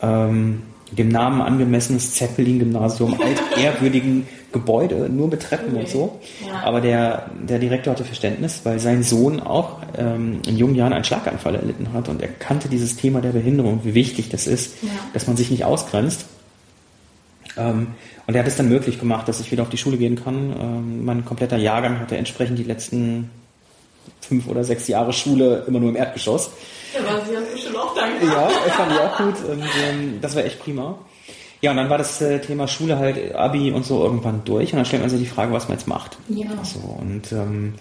[0.00, 3.18] ähm, dem Namen angemessenes Zeppelin-Gymnasium,
[3.54, 6.20] altehrwürdigen Gebäude, nur mit Treppen und so.
[6.46, 6.62] Ja.
[6.62, 11.04] Aber der, der Direktor hatte Verständnis, weil sein Sohn auch ähm, in jungen Jahren einen
[11.04, 14.90] Schlaganfall erlitten hat und er kannte dieses Thema der Behinderung, wie wichtig das ist, ja.
[15.14, 16.26] dass man sich nicht ausgrenzt.
[17.56, 17.88] Ähm,
[18.26, 20.54] und er hat es dann möglich gemacht, dass ich wieder auf die Schule gehen kann.
[20.58, 23.30] Ähm, mein kompletter Jahrgang hatte entsprechend die letzten
[24.20, 26.50] fünf oder sechs Jahre Schule immer nur im Erdgeschoss.
[26.94, 28.50] Ja, war sie ja bestimmt auch dankbar.
[28.50, 29.50] Ja, ich fand die auch gut.
[29.50, 30.98] Und, ähm, das war echt prima.
[31.62, 34.72] Ja, und dann war das äh, Thema Schule halt, Abi und so irgendwann durch.
[34.72, 36.18] Und dann stellt man sich die Frage, was man jetzt macht.
[36.28, 36.48] Ja.
[36.64, 37.74] So, und ähm,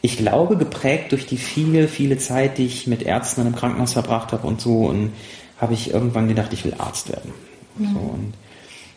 [0.00, 3.94] ich glaube, geprägt durch die viele, viele Zeit, die ich mit Ärzten in einem Krankenhaus
[3.94, 5.12] verbracht habe und so, und
[5.60, 7.32] habe ich irgendwann gedacht, ich will Arzt werden.
[7.76, 7.86] Mhm.
[7.86, 8.34] So, und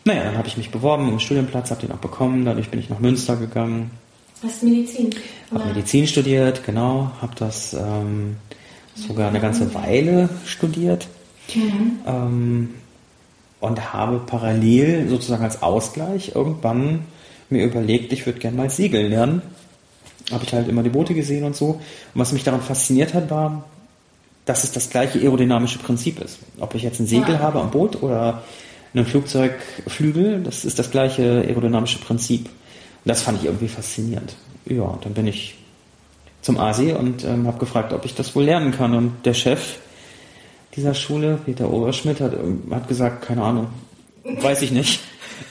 [0.04, 2.44] naja, dann habe ich mich beworben um Studienplatz, habe den auch bekommen.
[2.44, 3.90] Dadurch bin ich nach Münster gegangen.
[4.42, 5.10] Hast Medizin?
[5.52, 7.10] Habe Medizin studiert, genau.
[7.20, 8.36] Habe das ähm,
[8.94, 11.08] sogar eine ganze Weile studiert.
[11.54, 11.98] Mhm.
[12.06, 12.74] Ähm,
[13.60, 17.04] und habe parallel sozusagen als Ausgleich irgendwann
[17.50, 19.42] mir überlegt, ich würde gerne mal segeln lernen.
[20.30, 21.66] Habe ich halt immer die Boote gesehen und so.
[21.70, 21.80] Und
[22.14, 23.64] was mich daran fasziniert hat, war,
[24.44, 26.38] dass es das gleiche aerodynamische Prinzip ist.
[26.58, 27.40] Ob ich jetzt ein Segel ja.
[27.40, 28.42] habe am Boot oder
[28.94, 30.42] einem Flugzeugflügel.
[30.42, 32.46] Das ist das gleiche aerodynamische Prinzip.
[32.46, 34.34] Und das fand ich irgendwie faszinierend.
[34.66, 35.56] Ja, und dann bin ich
[36.42, 38.94] zum ASI und ähm, habe gefragt, ob ich das wohl lernen kann.
[38.94, 39.78] Und der Chef
[40.76, 43.68] dieser Schule, Peter Oberschmidt, hat, ähm, hat gesagt, keine Ahnung,
[44.24, 45.00] weiß ich nicht.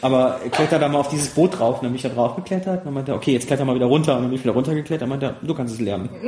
[0.02, 1.78] Aber kletter da mal auf dieses Boot drauf.
[1.78, 2.80] Und dann bin ich da drauf geklettert.
[2.80, 4.16] Und dann meinte er, okay, jetzt kletter mal wieder runter.
[4.16, 5.04] Und dann bin ich wieder runtergeklettert.
[5.04, 6.10] Und meinte er, du kannst es lernen.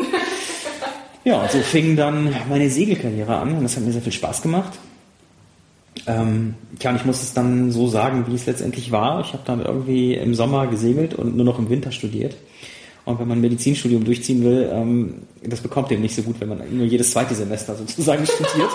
[1.23, 3.56] Ja, und so fing dann meine Segelkarriere an.
[3.56, 4.80] Und das hat mir sehr viel Spaß gemacht.
[6.08, 9.21] Ähm, tja, und ich muss es dann so sagen, wie es letztendlich war.
[9.21, 12.36] Ich habe dann irgendwie im Sommer gesegelt und nur noch im Winter studiert.
[13.12, 16.50] Und wenn man ein Medizinstudium durchziehen will, ähm, das bekommt eben nicht so gut, wenn
[16.50, 18.69] man nur jedes zweite Semester sozusagen studiert.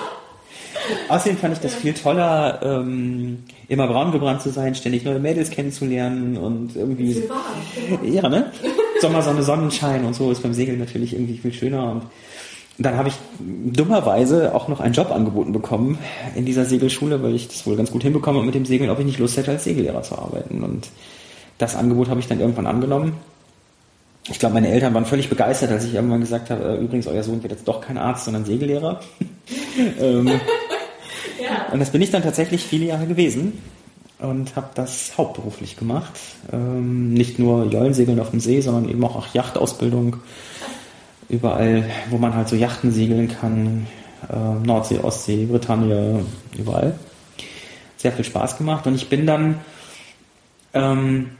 [1.09, 5.51] Außerdem fand ich das viel toller, ähm, immer braun gebrannt zu sein, ständig neue Mädels
[5.51, 7.23] kennenzulernen und irgendwie.
[8.05, 8.53] Ja, ne?
[9.01, 11.91] Sommer, Sonne, Sonnenschein und so ist beim Segeln natürlich irgendwie viel schöner.
[11.91, 12.03] Und
[12.79, 15.99] dann habe ich dummerweise auch noch einen Job angeboten bekommen
[16.35, 19.07] in dieser Segelschule, weil ich das wohl ganz gut hinbekomme mit dem Segeln, ob ich
[19.07, 20.63] nicht Lust hätte, als Segellehrer zu arbeiten.
[20.63, 20.89] Und
[21.59, 23.15] das Angebot habe ich dann irgendwann angenommen.
[24.29, 27.23] Ich glaube, meine Eltern waren völlig begeistert, als ich irgendwann gesagt habe, äh, übrigens, euer
[27.23, 29.01] Sohn wird jetzt doch kein Arzt, sondern Segellehrer.
[30.01, 30.29] ähm,
[31.41, 31.73] ja.
[31.73, 33.53] Und das bin ich dann tatsächlich viele Jahre gewesen
[34.19, 36.19] und habe das hauptberuflich gemacht.
[36.53, 40.17] Ähm, nicht nur Jollensegeln auf dem See, sondern eben auch Yachtausbildung.
[41.29, 43.87] Überall, wo man halt so Yachten segeln kann.
[44.29, 46.25] Äh, Nordsee, Ostsee, Bretagne,
[46.57, 46.99] überall.
[47.97, 48.87] Sehr viel Spaß gemacht.
[48.87, 49.61] Und ich bin dann
[50.73, 51.31] ähm,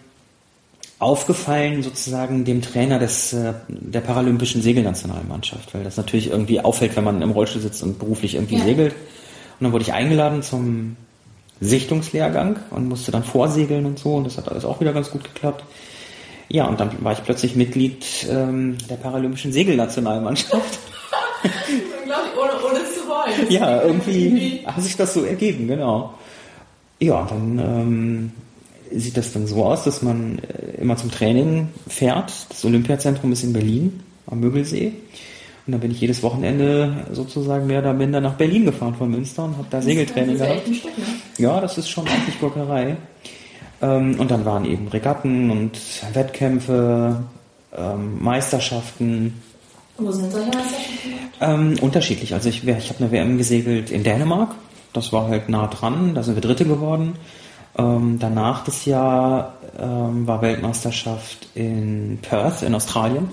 [0.99, 7.05] aufgefallen sozusagen dem Trainer des, äh, der paralympischen Segelnationalmannschaft, weil das natürlich irgendwie auffällt, wenn
[7.05, 8.65] man im Rollstuhl sitzt und beruflich irgendwie ja.
[8.65, 8.93] segelt.
[8.93, 10.97] Und dann wurde ich eingeladen zum
[11.61, 15.25] Sichtungslehrgang und musste dann vorsegeln und so und das hat alles auch wieder ganz gut
[15.25, 15.65] geklappt.
[16.49, 20.79] Ja, und dann war ich plötzlich Mitglied ähm, der paralympischen Segelnationalmannschaft.
[22.37, 23.51] ohne, ohne zu wollen.
[23.51, 26.15] Ja, irgendwie hat sich das so ergeben, genau.
[26.99, 28.33] Ja, dann ähm,
[28.93, 32.33] sieht das dann so aus, dass man äh, immer zum Training fährt.
[32.49, 34.93] Das Olympiazentrum ist in Berlin am Mögelsee.
[35.67, 39.45] Und dann bin ich jedes Wochenende sozusagen mehr oder minder nach Berlin gefahren von Münster
[39.45, 40.63] und habe da Segeltraining gehabt.
[40.63, 41.05] Stück, ne?
[41.39, 42.97] Ja, das ist schon eigentlich Gurkerei.
[43.83, 45.79] Ähm, und dann waren eben Regatten und
[46.15, 47.25] Wettkämpfe,
[47.77, 49.43] ähm, Meisterschaften.
[49.99, 51.11] Wo sind solche Meisterschaften?
[51.41, 52.33] Ähm, unterschiedlich.
[52.33, 54.55] Also ich, ich habe eine WM gesegelt in Dänemark.
[54.93, 56.15] Das war halt nah dran.
[56.15, 57.15] Da sind wir Dritte geworden.
[57.79, 63.29] Ähm, danach das Jahr ähm, war Weltmeisterschaft in Perth in Australien.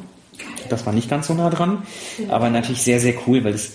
[0.69, 1.83] Das war nicht ganz so nah dran,
[2.29, 3.73] aber natürlich sehr, sehr cool, weil es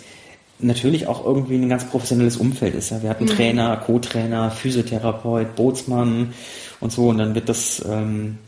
[0.59, 2.91] natürlich auch irgendwie ein ganz professionelles Umfeld ist.
[2.91, 3.03] Ja.
[3.03, 3.29] Wir hatten mhm.
[3.29, 6.35] Trainer, Co-Trainer, Physiotherapeut, Bootsmann
[6.81, 8.39] und so und dann wird das ähm,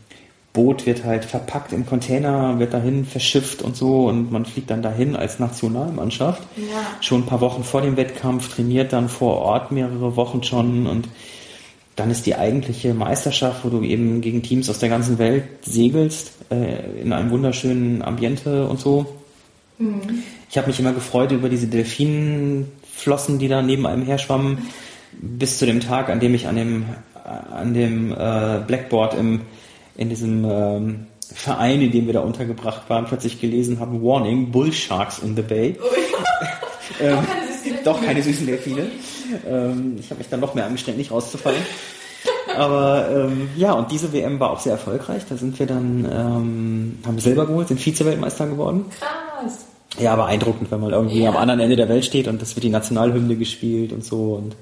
[0.53, 4.81] Boot wird halt verpackt im Container, wird dahin verschifft und so und man fliegt dann
[4.81, 6.43] dahin als Nationalmannschaft.
[6.57, 6.97] Ja.
[6.99, 11.07] Schon ein paar Wochen vor dem Wettkampf, trainiert dann vor Ort mehrere Wochen schon und
[11.95, 16.31] dann ist die eigentliche Meisterschaft, wo du eben gegen Teams aus der ganzen Welt segelst,
[16.49, 19.17] äh, in einem wunderschönen Ambiente und so.
[19.77, 20.23] Mhm.
[20.49, 24.69] Ich habe mich immer gefreut über diese Delfinenflossen, die da neben einem herschwammen,
[25.13, 26.85] bis zu dem Tag, an dem ich an dem,
[27.23, 29.41] an dem äh, Blackboard im,
[29.97, 34.71] in diesem ähm, Verein, in dem wir da untergebracht waren, plötzlich gelesen habe, Warning, Bull
[34.71, 35.77] Sharks in the Bay.
[35.81, 37.19] Oh, ja.
[37.19, 37.27] ähm,
[37.83, 38.91] doch keine süßen Delfine.
[39.47, 41.61] Ähm, ich habe mich dann noch mehr angestrengt, nicht rauszufallen.
[42.55, 45.23] Aber ähm, ja, und diese WM war auch sehr erfolgreich.
[45.27, 48.85] Da sind wir dann, ähm, haben Silber geholt, sind Vize-Weltmeister geworden.
[48.99, 49.65] Krass.
[49.99, 51.29] Ja, beeindruckend, wenn man irgendwie ja.
[51.29, 54.35] am anderen Ende der Welt steht und das wird die Nationalhymne gespielt und so.
[54.35, 54.55] Und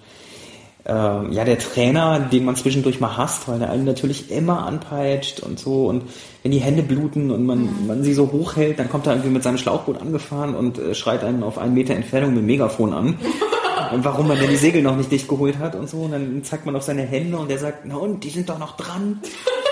[0.85, 5.39] ähm, ja, der Trainer, den man zwischendurch mal hasst, weil der einen natürlich immer anpeitscht
[5.41, 5.85] und so.
[5.85, 6.03] Und
[6.41, 7.87] wenn die Hände bluten und man, mhm.
[7.87, 11.23] man sie so hochhält, dann kommt er irgendwie mit seinem Schlauchboot angefahren und äh, schreit
[11.23, 13.19] einen auf einen Meter Entfernung mit dem Megafon an.
[13.91, 15.97] und warum man denn die Segel noch nicht dicht geholt hat und so.
[15.97, 18.59] Und dann zeigt man auf seine Hände und der sagt, na und, die sind doch
[18.59, 19.19] noch dran.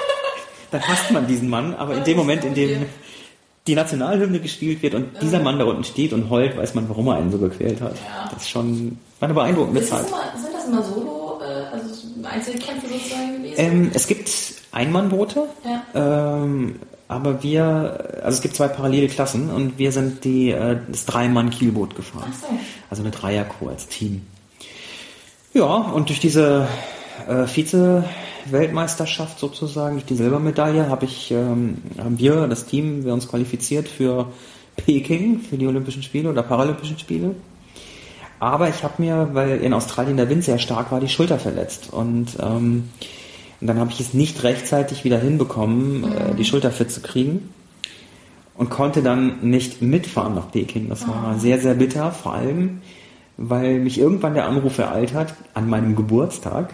[0.72, 2.86] dann hasst man diesen Mann, aber in dem Moment, in dem
[3.68, 7.08] die Nationalhymne gespielt wird und dieser Mann da unten steht und heult, weiß man, warum
[7.08, 7.96] er einen so gequält hat.
[7.96, 8.30] Ja.
[8.34, 10.08] Das ist schon eine beeindruckende Zeit.
[10.08, 13.56] Immer, sind das immer Solo, äh, also Einzelkämpfe sozusagen gewesen?
[13.58, 14.32] Ähm, es gibt
[14.72, 15.48] Einmannboote.
[15.66, 16.42] Ja.
[16.44, 21.06] Ähm, aber wir, also es gibt zwei parallele Klassen und wir sind die, äh, das
[21.06, 22.32] Dreimann-Kielboot gefahren.
[22.32, 22.48] Ach so.
[22.90, 24.24] Also eine Dreiercrew als Team.
[25.54, 26.68] Ja, und durch diese
[27.28, 33.28] äh, Vize-Weltmeisterschaft sozusagen, durch die Silbermedaille, habe ich, ähm, haben wir, das Team, wir uns
[33.28, 34.28] qualifiziert für
[34.76, 37.36] Peking, für die Olympischen Spiele oder Paralympischen Spiele.
[38.40, 41.92] Aber ich habe mir, weil in Australien der Wind sehr stark war, die Schulter verletzt.
[41.92, 42.90] Und ähm,
[43.60, 46.38] und dann habe ich es nicht rechtzeitig wieder hinbekommen, äh, mhm.
[46.38, 47.54] die Schulter fit zu kriegen.
[48.56, 50.90] Und konnte dann nicht mitfahren nach Peking.
[50.90, 51.40] Das war oh.
[51.40, 52.82] sehr, sehr bitter, vor allem,
[53.38, 56.74] weil mich irgendwann der Anruf ereilt hat, an meinem Geburtstag,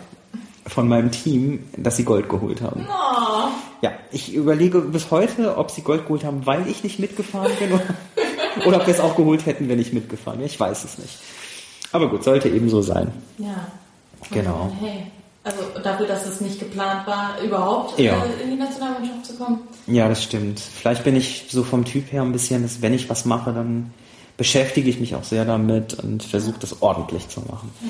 [0.65, 2.88] von meinem Team, dass sie Gold geholt haben.
[2.88, 3.50] Oh.
[3.82, 7.74] Ja, ich überlege bis heute, ob sie Gold geholt haben, weil ich nicht mitgefahren bin
[7.74, 7.84] oder,
[8.65, 10.50] oder ob wir es auch geholt hätten, wenn ich mitgefahren wäre.
[10.50, 11.19] Ich weiß es nicht.
[11.91, 13.12] Aber gut, sollte eben so sein.
[13.39, 13.67] Ja.
[14.32, 14.72] Genau.
[14.80, 15.08] Hey.
[15.45, 18.23] Also dafür, dass es nicht geplant war, überhaupt ja.
[18.23, 19.60] äh, in die Nationalmannschaft zu kommen.
[19.88, 20.60] Ja, das stimmt.
[20.60, 23.91] Vielleicht bin ich so vom Typ her ein bisschen, dass wenn ich was mache, dann
[24.38, 27.71] beschäftige ich mich auch sehr damit und versuche das ordentlich zu machen.
[27.82, 27.89] Ja.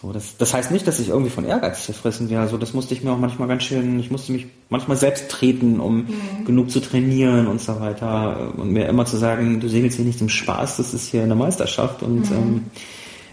[0.00, 2.40] So, das, das heißt nicht, dass ich irgendwie von Ehrgeiz zerfressen wäre.
[2.40, 5.78] Also das musste ich mir auch manchmal ganz schön, ich musste mich manchmal selbst treten,
[5.78, 6.44] um mhm.
[6.46, 8.54] genug zu trainieren und so weiter.
[8.56, 11.34] Und mir immer zu sagen, du segelst hier nicht zum Spaß, das ist hier eine
[11.34, 12.36] Meisterschaft und mhm.
[12.36, 12.64] ähm,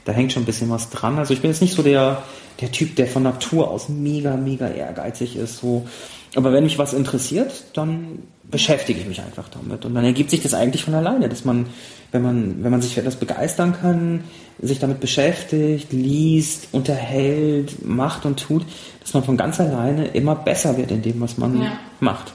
[0.07, 1.19] da hängt schon ein bisschen was dran.
[1.19, 2.23] Also ich bin jetzt nicht so der,
[2.61, 5.57] der Typ, der von Natur aus mega, mega ehrgeizig ist.
[5.57, 5.85] So.
[6.33, 9.83] Aber wenn mich was interessiert, dann beschäftige ich mich einfach damit.
[9.83, 11.65] Und dann ergibt sich das eigentlich von alleine, dass man,
[12.13, 14.23] wenn man, wenn man sich für etwas begeistern kann,
[14.61, 18.65] sich damit beschäftigt, liest, unterhält, macht und tut,
[19.01, 21.73] dass man von ganz alleine immer besser wird in dem, was man ja.
[21.99, 22.31] macht.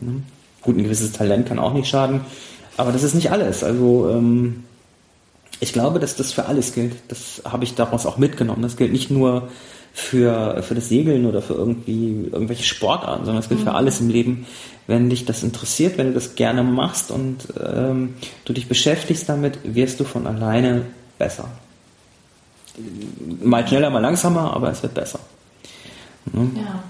[0.00, 0.22] Ne?
[0.60, 2.22] Gut, ein gewisses Talent kann auch nicht schaden,
[2.76, 3.62] aber das ist nicht alles.
[3.62, 4.64] Also ähm,
[5.62, 6.96] ich glaube, dass das für alles gilt.
[7.06, 8.62] Das habe ich daraus auch mitgenommen.
[8.62, 9.48] Das gilt nicht nur
[9.94, 13.64] für, für das Segeln oder für irgendwie irgendwelche Sportarten, sondern es gilt mhm.
[13.64, 14.44] für alles im Leben.
[14.88, 19.60] Wenn dich das interessiert, wenn du das gerne machst und ähm, du dich beschäftigst damit,
[19.62, 21.48] wirst du von alleine besser.
[23.40, 25.20] Mal schneller, mal langsamer, aber es wird besser.
[26.32, 26.56] Mhm.
[26.56, 26.82] Ja.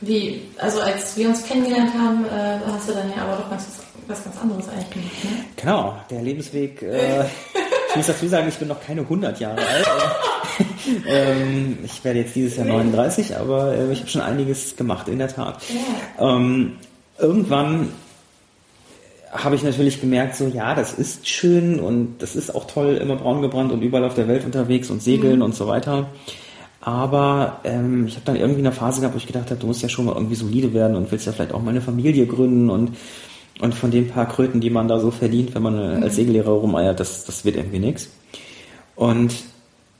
[0.00, 3.66] Wie, also als wir uns kennengelernt haben, äh, hast du dann ja aber doch was,
[4.08, 5.30] was ganz anderes eigentlich gemacht, ne?
[5.54, 7.24] Genau, der Lebensweg, äh,
[7.98, 9.86] muss dazu sagen, ich bin noch keine 100 Jahre alt.
[11.06, 15.18] ähm, ich werde jetzt dieses Jahr 39, aber äh, ich habe schon einiges gemacht, in
[15.18, 15.60] der Tat.
[16.18, 16.36] Ja.
[16.36, 16.76] Ähm,
[17.18, 17.90] irgendwann
[19.30, 23.16] habe ich natürlich gemerkt, so ja, das ist schön und das ist auch toll, immer
[23.16, 25.42] braun gebrannt und überall auf der Welt unterwegs und segeln mhm.
[25.42, 26.08] und so weiter.
[26.80, 29.82] Aber ähm, ich habe dann irgendwie eine Phase gehabt, wo ich gedacht habe, du musst
[29.82, 32.70] ja schon mal irgendwie solide werden und willst ja vielleicht auch mal eine Familie gründen
[32.70, 32.96] und
[33.60, 36.02] und von den paar Kröten, die man da so verdient, wenn man mhm.
[36.02, 38.08] als Segellehrer rumeiert, das, das wird irgendwie nichts.
[38.96, 39.34] Und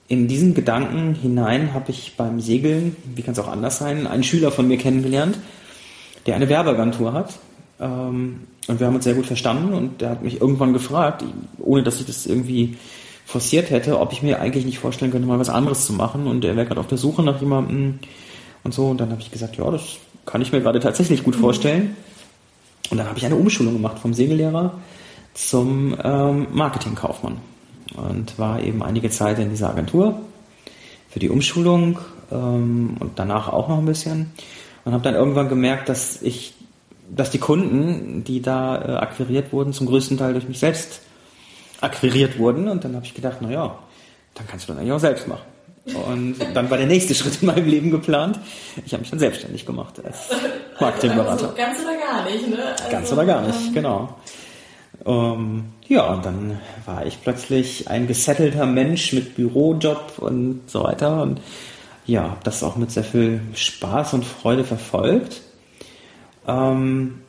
[0.09, 4.25] in diesen Gedanken hinein habe ich beim Segeln, wie kann es auch anders sein, einen
[4.25, 5.39] Schüler von mir kennengelernt,
[6.27, 7.39] der eine Werbeagentur hat.
[7.81, 11.25] Ähm, und wir haben uns sehr gut verstanden und der hat mich irgendwann gefragt,
[11.59, 12.77] ohne dass ich das irgendwie
[13.25, 16.27] forciert hätte, ob ich mir eigentlich nicht vorstellen könnte, mal was anderes zu machen.
[16.27, 17.99] Und er wäre gerade auf der Suche nach jemandem
[18.65, 18.87] und so.
[18.89, 21.97] Und dann habe ich gesagt, ja, das kann ich mir gerade tatsächlich gut vorstellen.
[22.91, 24.75] Und dann habe ich eine Umschulung gemacht vom Segellehrer
[25.35, 27.39] zum ähm, Marketingkaufmann
[27.97, 30.21] und war eben einige Zeit in dieser Agentur
[31.11, 31.99] für die Umschulung
[32.33, 34.33] ähm, und danach auch noch ein bisschen
[34.85, 36.55] und habe dann irgendwann gemerkt, dass ich
[37.11, 41.01] dass die Kunden, die da äh, akquiriert wurden, zum größten Teil durch mich selbst
[41.81, 42.69] akquiriert wurden.
[42.69, 43.79] Und dann habe ich gedacht, na ja,
[44.35, 45.45] dann kannst du das eigentlich auch selbst machen.
[45.95, 48.39] Und dann war der nächste Schritt in meinem Leben geplant.
[48.85, 50.29] Ich habe mich dann selbstständig gemacht als
[50.81, 51.31] Marketingberater.
[51.31, 52.65] Also ganz oder gar nicht, ne?
[52.65, 54.17] Also, ganz oder gar nicht, ähm, genau.
[55.05, 61.23] Um, ja, und dann war ich plötzlich ein gesettelter Mensch mit Bürojob und so weiter.
[61.23, 61.41] Und
[62.05, 65.43] ja, habe das auch mit sehr viel Spaß und Freude verfolgt.
[66.47, 67.21] Ähm,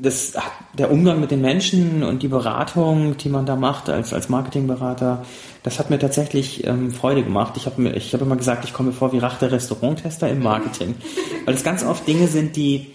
[0.00, 0.34] das,
[0.74, 5.24] der Umgang mit den Menschen und die Beratung, die man da macht als, als Marketingberater,
[5.64, 7.54] das hat mir tatsächlich ähm, Freude gemacht.
[7.56, 10.94] Ich habe ich hab immer gesagt, ich komme vor wie Rach der Restauranttester im Marketing.
[11.44, 12.94] Weil es ganz oft Dinge sind, die,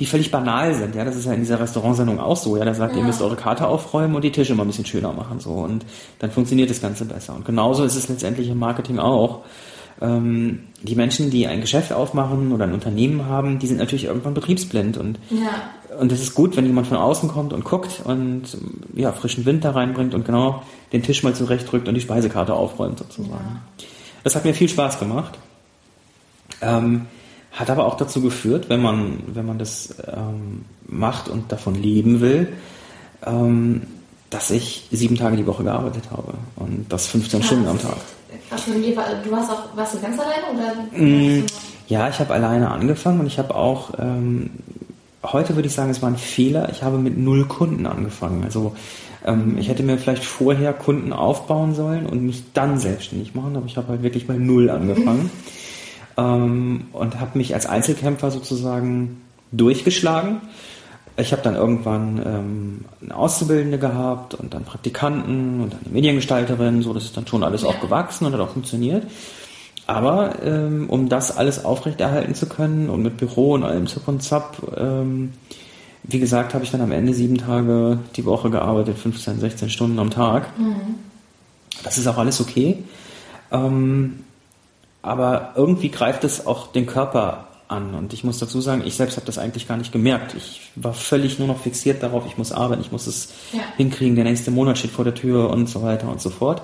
[0.00, 0.94] die völlig banal sind.
[0.94, 2.56] Ja, das ist ja in dieser Restaurantsendung auch so.
[2.56, 3.00] Ja, da sagt, ja.
[3.00, 5.40] ihr müsst eure Karte aufräumen und die Tische mal ein bisschen schöner machen.
[5.40, 5.50] So.
[5.50, 5.84] Und
[6.18, 7.34] dann funktioniert das Ganze besser.
[7.34, 9.44] Und genauso ist es letztendlich im Marketing auch
[10.00, 14.34] ähm, die Menschen, die ein Geschäft aufmachen oder ein Unternehmen haben, die sind natürlich irgendwann
[14.34, 15.96] betriebsblind und ja.
[15.98, 18.44] und es ist gut, wenn jemand von außen kommt und guckt und
[18.94, 22.98] ja frischen Wind da reinbringt und genau den Tisch mal zurechtrückt und die Speisekarte aufräumt
[22.98, 23.32] sozusagen.
[23.32, 23.62] Ja.
[24.22, 25.38] Das hat mir viel Spaß gemacht.
[26.60, 27.06] Ähm,
[27.52, 32.20] hat aber auch dazu geführt, wenn man wenn man das ähm, macht und davon leben
[32.20, 32.52] will,
[33.26, 33.82] ähm,
[34.30, 37.96] dass ich sieben Tage die Woche gearbeitet habe und das 15 Stunden am Tag.
[38.50, 40.98] Achso, du warst auch, warst du ganz alleine oder?
[40.98, 41.46] Mm,
[41.88, 44.50] ja, ich habe alleine angefangen und ich habe auch, ähm,
[45.22, 48.44] heute würde ich sagen, es war ein Fehler, ich habe mit null Kunden angefangen.
[48.44, 48.74] Also
[49.24, 53.66] ähm, ich hätte mir vielleicht vorher Kunden aufbauen sollen und mich dann selbstständig machen, aber
[53.66, 55.30] ich habe halt wirklich bei null angefangen
[56.16, 60.40] ähm, und habe mich als Einzelkämpfer sozusagen durchgeschlagen
[61.18, 66.82] ich habe dann irgendwann ähm, eine Auszubildende gehabt und dann Praktikanten und dann eine Mediengestalterin,
[66.82, 69.04] so das ist dann schon alles auch gewachsen und hat auch funktioniert.
[69.86, 74.22] Aber ähm, um das alles aufrechterhalten zu können und mit Büro und allem Zip und
[74.22, 75.32] Zap, ähm,
[76.04, 79.98] wie gesagt, habe ich dann am Ende sieben Tage die Woche gearbeitet, 15, 16 Stunden
[79.98, 80.56] am Tag.
[80.58, 80.96] Mhm.
[81.82, 82.84] Das ist auch alles okay.
[83.50, 84.24] Ähm,
[85.02, 87.94] aber irgendwie greift es auch den Körper an.
[87.94, 90.34] Und ich muss dazu sagen, ich selbst habe das eigentlich gar nicht gemerkt.
[90.34, 93.60] Ich war völlig nur noch fixiert darauf, ich muss arbeiten, ich muss es ja.
[93.76, 96.62] hinkriegen, der nächste Monat steht vor der Tür und so weiter und so fort.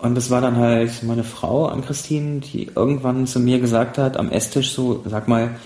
[0.00, 4.16] Und das war dann halt meine Frau an Christine, die irgendwann zu mir gesagt hat,
[4.16, 5.56] am Esstisch so, sag mal,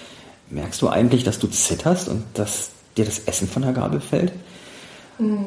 [0.51, 4.33] merkst du eigentlich, dass du zitterst und dass dir das Essen von der Gabel fällt?
[5.19, 5.47] Mhm.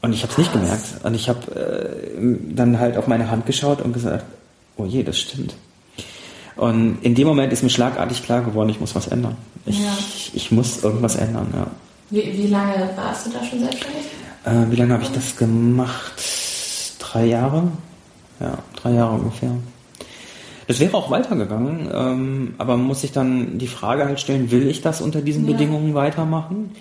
[0.00, 0.84] Und ich habe es nicht gemerkt.
[1.02, 4.24] Und ich habe äh, dann halt auf meine Hand geschaut und gesagt,
[4.76, 5.54] oh je, das stimmt.
[6.58, 9.36] Und in dem Moment ist mir schlagartig klar geworden, ich muss was ändern.
[9.64, 9.96] Ich, ja.
[10.34, 11.66] ich muss irgendwas ändern, ja.
[12.10, 14.06] Wie, wie lange warst du da schon selbstständig?
[14.44, 16.20] Äh, wie lange habe ich das gemacht?
[16.98, 17.70] Drei Jahre?
[18.40, 19.52] Ja, drei Jahre ungefähr.
[20.66, 24.68] Das wäre auch weitergegangen, ähm, aber man muss sich dann die Frage halt stellen, will
[24.68, 25.52] ich das unter diesen ja.
[25.52, 26.72] Bedingungen weitermachen?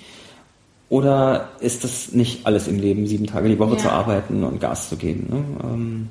[0.90, 3.78] Oder ist das nicht alles im Leben, sieben Tage die Woche ja.
[3.78, 5.28] zu arbeiten und Gas zu geben?
[5.30, 5.44] Ne?
[5.64, 6.10] Ähm,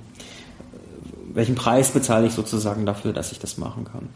[1.37, 4.09] welchen Preis bezahle ich sozusagen dafür, dass ich das machen kann?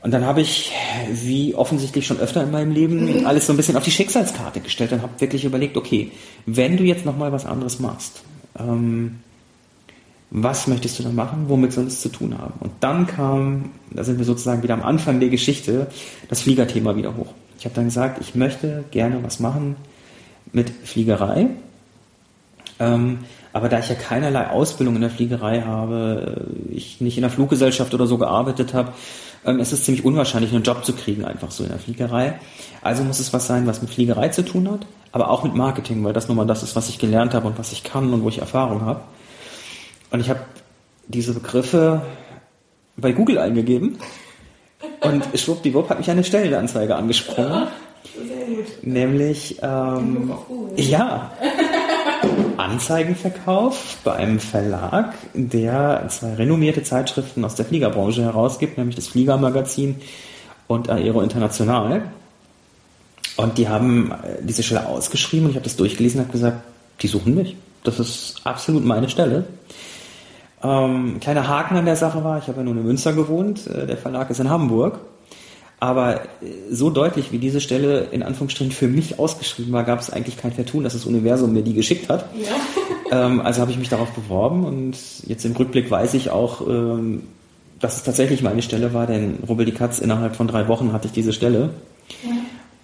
[0.00, 0.70] Und dann habe ich,
[1.10, 4.92] wie offensichtlich schon öfter in meinem Leben, alles so ein bisschen auf die Schicksalskarte gestellt
[4.92, 6.12] und habe wirklich überlegt, okay,
[6.46, 8.22] wenn du jetzt nochmal was anderes machst,
[8.58, 9.20] ähm,
[10.30, 12.54] was möchtest du dann machen, womit soll es zu tun haben?
[12.60, 15.86] Und dann kam, da sind wir sozusagen wieder am Anfang der Geschichte,
[16.28, 17.32] das Fliegerthema wieder hoch.
[17.58, 19.76] Ich habe dann gesagt, ich möchte gerne was machen
[20.52, 21.46] mit Fliegerei.
[22.78, 23.18] Ähm,
[23.54, 27.94] aber da ich ja keinerlei Ausbildung in der Fliegerei habe, ich nicht in der Fluggesellschaft
[27.94, 28.92] oder so gearbeitet habe,
[29.46, 32.40] ähm, ist es ziemlich unwahrscheinlich, einen Job zu kriegen, einfach so in der Fliegerei.
[32.82, 36.02] Also muss es was sein, was mit Fliegerei zu tun hat, aber auch mit Marketing,
[36.02, 38.24] weil das nun mal das ist, was ich gelernt habe und was ich kann und
[38.24, 39.02] wo ich Erfahrung habe.
[40.10, 40.40] Und ich habe
[41.06, 42.02] diese Begriffe
[42.96, 43.98] bei Google eingegeben
[45.00, 47.52] und schwuppdiwupp hat mich eine Stellenanzeige angesprochen.
[47.52, 47.68] Ja,
[48.82, 50.32] nämlich, ähm,
[50.74, 51.30] ja,
[52.58, 59.96] Anzeigenverkauf bei einem Verlag, der zwei renommierte Zeitschriften aus der Fliegerbranche herausgibt, nämlich das Fliegermagazin
[60.66, 62.02] und Aero International.
[63.36, 66.62] Und die haben äh, diese Stelle ausgeschrieben und ich habe das durchgelesen und habe gesagt,
[67.00, 67.56] die suchen mich.
[67.82, 69.44] Das ist absolut meine Stelle.
[70.62, 73.86] Ähm, kleiner Haken an der Sache war, ich habe ja nur in Münster gewohnt, äh,
[73.86, 74.98] der Verlag ist in Hamburg.
[75.84, 76.26] Aber äh,
[76.70, 80.50] so deutlich, wie diese Stelle in Anführungsstrichen für mich ausgeschrieben war, gab es eigentlich kein
[80.50, 82.28] Vertun, dass das Universum mir die geschickt hat.
[82.34, 82.48] Ja.
[83.12, 87.24] Ähm, also habe ich mich darauf beworben und jetzt im Rückblick weiß ich auch, ähm,
[87.78, 91.08] dass es tatsächlich meine Stelle war, denn Rubbel die Katz innerhalb von drei Wochen hatte
[91.08, 91.68] ich diese Stelle.
[92.22, 92.30] Ja.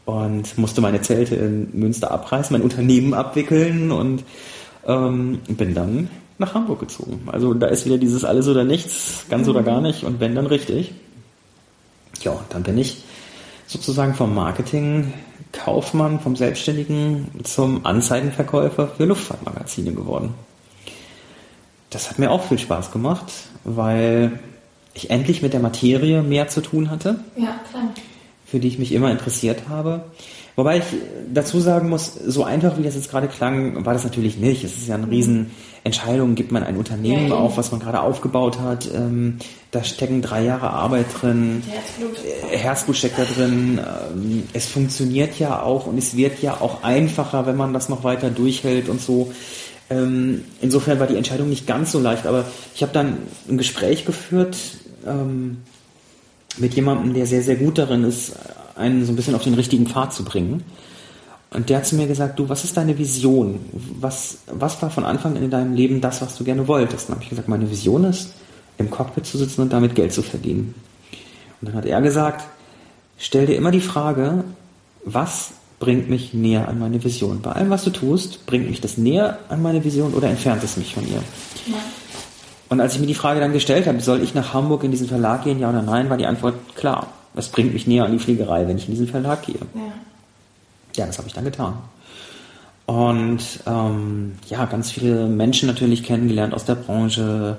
[0.04, 4.24] Und musste meine Zelte in Münster abreißen, mein Unternehmen abwickeln und
[4.86, 7.22] ähm, bin dann nach Hamburg gezogen.
[7.32, 9.54] Also da ist wieder dieses alles oder nichts, ganz mhm.
[9.54, 10.92] oder gar nicht und wenn dann richtig.
[12.20, 13.02] Ja, dann bin ich
[13.66, 20.34] sozusagen vom Marketing-Kaufmann, vom Selbstständigen zum Anzeigenverkäufer für Luftfahrtmagazine geworden.
[21.90, 23.32] Das hat mir auch viel Spaß gemacht,
[23.64, 24.38] weil
[24.94, 27.20] ich endlich mit der Materie mehr zu tun hatte.
[27.36, 27.90] Ja, klar.
[28.44, 30.04] Für die ich mich immer interessiert habe.
[30.56, 30.84] Wobei ich
[31.32, 34.64] dazu sagen muss, so einfach wie das jetzt gerade klang, war das natürlich nicht.
[34.64, 35.50] Es ist ja eine mhm.
[35.84, 36.34] Riesenentscheidung.
[36.34, 38.88] Gibt man ein Unternehmen ja, auf, was man gerade aufgebaut hat?
[38.94, 39.38] Ähm,
[39.70, 41.62] da stecken drei Jahre Arbeit drin.
[41.66, 42.18] Herzblut.
[42.52, 43.78] Äh, Herzblut steckt da drin.
[43.78, 48.04] Ähm, es funktioniert ja auch und es wird ja auch einfacher, wenn man das noch
[48.04, 49.32] weiter durchhält und so.
[49.88, 54.04] Ähm, insofern war die Entscheidung nicht ganz so leicht, aber ich habe dann ein Gespräch
[54.04, 54.56] geführt
[55.06, 55.58] ähm,
[56.58, 58.32] mit jemandem, der sehr, sehr gut darin ist,
[58.76, 60.62] einen so ein bisschen auf den richtigen Pfad zu bringen.
[61.52, 63.60] Und der hat zu mir gesagt, du, was ist deine Vision?
[63.98, 67.08] Was, was war von Anfang an in deinem Leben das, was du gerne wolltest?
[67.08, 68.34] Und dann habe ich gesagt, meine Vision ist,
[68.78, 70.74] im Cockpit zu sitzen und damit Geld zu verdienen.
[71.60, 72.46] Und dann hat er gesagt,
[73.18, 74.44] stell dir immer die Frage,
[75.04, 77.40] was bringt mich näher an meine Vision?
[77.42, 80.76] Bei allem, was du tust, bringt mich das näher an meine Vision oder entfernt es
[80.76, 81.22] mich von ihr?
[81.66, 81.78] Ja.
[82.68, 85.08] Und als ich mir die Frage dann gestellt habe, soll ich nach Hamburg in diesen
[85.08, 88.18] Verlag gehen, ja oder nein, war die Antwort klar was bringt mich näher an die
[88.18, 89.60] Fliegerei, wenn ich in diesen Verlag gehe?
[89.74, 89.92] Ja,
[90.96, 91.74] ja das habe ich dann getan.
[92.86, 97.56] Und ähm, ja, ganz viele Menschen natürlich kennengelernt aus der Branche,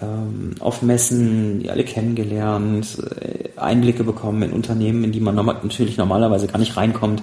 [0.00, 5.56] ähm, auf Messen, die alle kennengelernt, äh, Einblicke bekommen in Unternehmen, in die man normal,
[5.62, 7.22] natürlich normalerweise gar nicht reinkommt,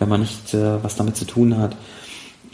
[0.00, 1.76] wenn man nicht äh, was damit zu tun hat.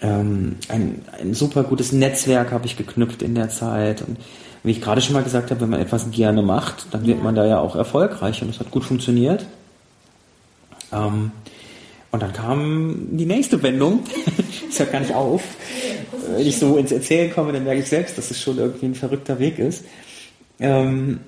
[0.02, 4.18] Ähm, ein, ein super gutes Netzwerk habe ich geknüpft in der Zeit und
[4.62, 7.24] wie ich gerade schon mal gesagt habe, wenn man etwas gerne macht, dann wird ja.
[7.24, 9.46] man da ja auch erfolgreich und es hat gut funktioniert.
[10.92, 11.30] Ähm,
[12.16, 14.00] und dann kam die nächste Wendung.
[14.70, 15.42] Es hört gar nicht auf.
[16.34, 18.94] Wenn ich so ins Erzählen komme, dann merke ich selbst, dass es schon irgendwie ein
[18.94, 19.84] verrückter Weg ist.
[20.58, 21.20] Ähm,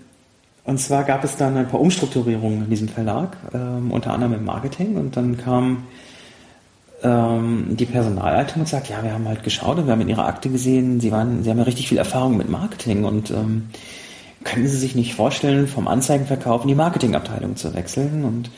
[0.64, 4.44] und zwar gab es dann ein paar Umstrukturierungen in diesem Verlag, ähm, unter anderem im
[4.46, 4.96] Marketing.
[4.96, 5.84] Und dann kam
[7.02, 10.26] ähm, die Personalleitung und sagt, ja, wir haben halt geschaut und wir haben in ihrer
[10.26, 13.68] Akte gesehen, sie waren, sie haben ja richtig viel Erfahrung mit Marketing und ähm,
[14.42, 18.24] können Sie sich nicht vorstellen, vom Anzeigenverkauf in die Marketingabteilung zu wechseln?
[18.24, 18.50] Und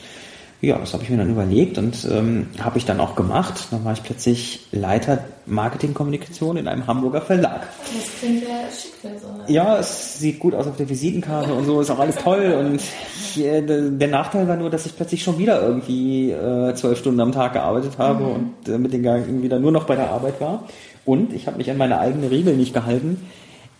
[0.61, 3.67] ja, das habe ich mir dann überlegt und ähm, habe ich dann auch gemacht.
[3.71, 7.67] Dann war ich plötzlich Leiter Marketingkommunikation in einem Hamburger Verlag.
[7.79, 9.51] Das klingt ja schick für so eine.
[9.51, 12.55] Ja, es sieht gut aus auf der Visitenkarte und so, ist auch alles toll.
[12.59, 16.99] Und ich, äh, der Nachteil war nur, dass ich plötzlich schon wieder irgendwie äh, zwölf
[16.99, 18.31] Stunden am Tag gearbeitet habe mhm.
[18.31, 20.65] und äh, mit den Gedanken wieder nur noch bei der Arbeit war.
[21.05, 23.17] Und ich habe mich an meine eigene Regel nicht gehalten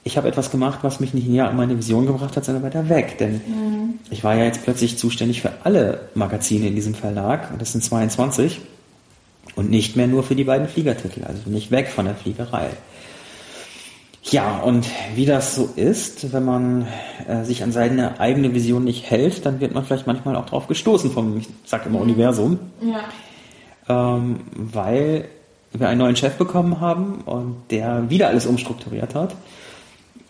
[0.04, 2.90] ich habe etwas gemacht, was mich nicht näher an meine Vision gebracht hat, sondern weiter
[2.90, 3.18] weg.
[3.20, 4.00] Denn mhm.
[4.10, 7.84] ich war ja jetzt plötzlich zuständig für alle Magazine in diesem Verlag, und das sind
[7.84, 8.62] 22,
[9.56, 12.70] und nicht mehr nur für die beiden Fliegertitel, also nicht weg von der Fliegerei.
[14.24, 16.88] Ja, und wie das so ist, wenn man
[17.28, 20.68] äh, sich an seine eigene Vision nicht hält, dann wird man vielleicht manchmal auch drauf
[20.68, 22.04] gestoßen vom, ich sag immer, mhm.
[22.04, 22.60] Universum.
[22.82, 24.16] Ja.
[24.18, 25.28] Ähm, weil
[25.74, 29.36] wir einen neuen Chef bekommen haben und der wieder alles umstrukturiert hat.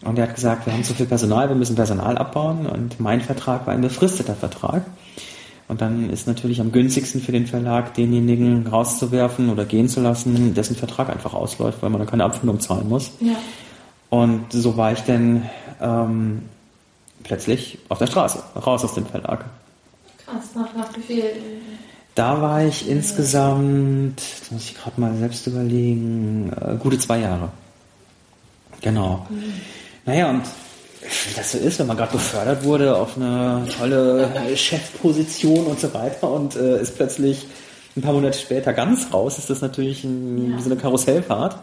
[0.03, 2.65] Und er hat gesagt, wir haben zu viel Personal, wir müssen Personal abbauen.
[2.65, 4.83] Und mein Vertrag war ein befristeter Vertrag.
[5.67, 10.53] Und dann ist natürlich am günstigsten für den Verlag, denjenigen rauszuwerfen oder gehen zu lassen,
[10.53, 13.11] dessen Vertrag einfach ausläuft, weil man dann keine Abfindung zahlen muss.
[13.21, 13.37] Ja.
[14.09, 15.49] Und so war ich dann
[15.79, 16.41] ähm,
[17.23, 19.45] plötzlich auf der Straße, raus aus dem Verlag.
[20.25, 21.23] Krass, nach, nach wie viel?
[22.15, 27.49] Da war ich insgesamt, das muss ich gerade mal selbst überlegen, äh, gute zwei Jahre.
[28.81, 29.25] Genau.
[29.29, 29.53] Mhm.
[30.05, 30.43] Naja, und
[31.01, 35.93] wie das so ist, wenn man gerade befördert wurde auf eine tolle Chefposition und so
[35.93, 37.45] weiter und äh, ist plötzlich
[37.95, 40.59] ein paar Monate später ganz raus, ist das natürlich ein, ja.
[40.59, 41.57] so eine Karussellfahrt.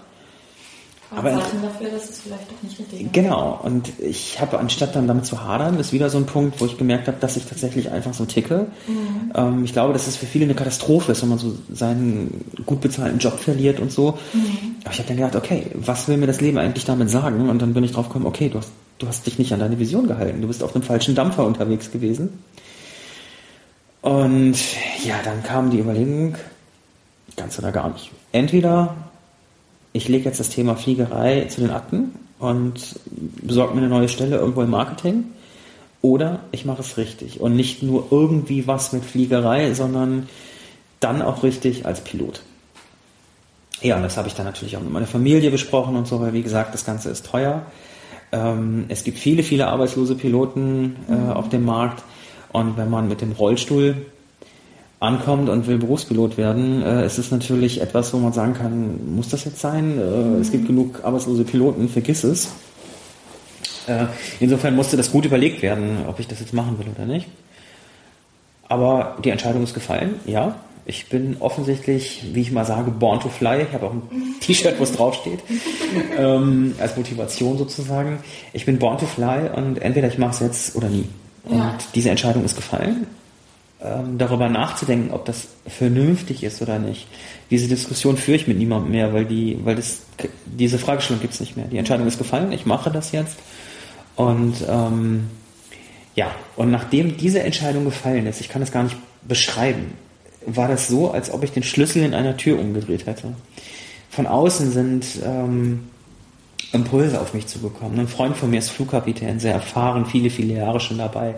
[1.10, 3.12] Aber Zeichen dafür, dass es vielleicht doch nicht richtig ist.
[3.14, 6.66] Genau, und ich habe anstatt dann damit zu hadern, ist wieder so ein Punkt, wo
[6.66, 8.66] ich gemerkt habe, dass ich tatsächlich einfach so ticke.
[8.86, 9.32] Mhm.
[9.34, 12.82] Ähm, ich glaube, dass es für viele eine Katastrophe ist, wenn man so seinen gut
[12.82, 14.18] bezahlten Job verliert und so.
[14.34, 14.76] Mhm.
[14.88, 17.50] Aber ich habe dann gedacht, okay, was will mir das Leben eigentlich damit sagen?
[17.50, 19.78] Und dann bin ich drauf gekommen, okay, du hast, du hast dich nicht an deine
[19.78, 20.40] Vision gehalten.
[20.40, 22.42] Du bist auf einem falschen Dampfer unterwegs gewesen.
[24.00, 24.56] Und
[25.04, 26.36] ja, dann kam die Überlegung,
[27.36, 28.10] ganz oder gar nicht.
[28.32, 28.96] Entweder
[29.92, 32.98] ich lege jetzt das Thema Fliegerei zu den Akten und
[33.42, 35.24] besorge mir eine neue Stelle irgendwo im Marketing.
[36.00, 40.30] Oder ich mache es richtig und nicht nur irgendwie was mit Fliegerei, sondern
[40.98, 42.40] dann auch richtig als Pilot.
[43.80, 46.32] Ja, und das habe ich dann natürlich auch mit meiner Familie besprochen und so, weil
[46.32, 47.62] wie gesagt, das Ganze ist teuer.
[48.32, 51.30] Ähm, es gibt viele, viele arbeitslose Piloten äh, mhm.
[51.30, 52.02] auf dem Markt
[52.52, 54.06] und wenn man mit dem Rollstuhl
[55.00, 59.28] ankommt und will Berufspilot werden, äh, ist es natürlich etwas, wo man sagen kann, muss
[59.28, 59.98] das jetzt sein?
[59.98, 60.40] Äh, mhm.
[60.40, 62.48] Es gibt genug arbeitslose Piloten, vergiss es.
[63.86, 64.06] Äh,
[64.40, 67.28] insofern musste das gut überlegt werden, ob ich das jetzt machen will oder nicht.
[68.68, 70.56] Aber die Entscheidung ist gefallen, ja.
[70.88, 73.62] Ich bin offensichtlich, wie ich mal sage, born to fly.
[73.62, 74.02] Ich habe auch ein
[74.40, 75.38] T-Shirt, wo es draufsteht,
[76.18, 78.18] ähm, als Motivation sozusagen.
[78.52, 81.06] Ich bin born to fly und entweder ich mache es jetzt oder nie.
[81.44, 81.78] Und ja.
[81.94, 83.06] diese Entscheidung ist gefallen
[83.80, 87.06] ähm, darüber nachzudenken, ob das vernünftig ist oder nicht.
[87.50, 90.02] Diese Diskussion führe ich mit niemandem mehr, weil die, weil das,
[90.46, 91.66] diese Fragestellung gibt es nicht mehr.
[91.66, 93.36] Die Entscheidung ist gefallen, ich mache das jetzt.
[94.16, 95.28] Und ähm,
[96.16, 99.92] ja, und nachdem diese Entscheidung gefallen ist, ich kann das gar nicht beschreiben,
[100.56, 103.34] war das so, als ob ich den Schlüssel in einer Tür umgedreht hätte.
[104.10, 105.88] Von außen sind ähm,
[106.72, 107.98] Impulse auf mich zugekommen.
[107.98, 111.36] Ein Freund von mir ist Flugkapitän, sehr erfahren, viele, viele Jahre schon dabei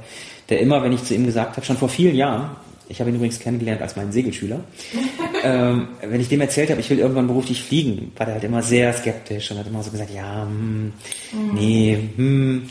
[0.51, 2.51] der immer, wenn ich zu ihm gesagt habe, schon vor vielen Jahren,
[2.89, 4.61] ich habe ihn übrigens kennengelernt als meinen Segelschüler,
[5.45, 8.63] ähm, wenn ich dem erzählt habe, ich will irgendwann beruflich fliegen, war der halt immer
[8.63, 10.93] sehr skeptisch und hat immer so gesagt, ja, hm,
[11.33, 11.55] mhm.
[11.55, 12.69] nee, hm,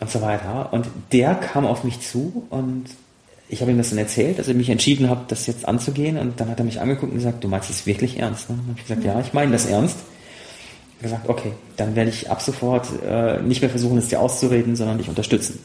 [0.00, 0.72] und so weiter.
[0.72, 2.86] Und der kam auf mich zu und
[3.48, 6.18] ich habe ihm das dann erzählt, dass ich mich entschieden habe, das jetzt anzugehen.
[6.18, 8.48] Und dann hat er mich angeguckt und gesagt, du meinst es wirklich ernst?
[8.48, 8.56] Ne?
[8.56, 9.98] Und habe ich gesagt, ja, ich meine das ernst.
[10.96, 14.76] Ich gesagt, okay, dann werde ich ab sofort äh, nicht mehr versuchen, es dir auszureden,
[14.76, 15.58] sondern dich unterstützen.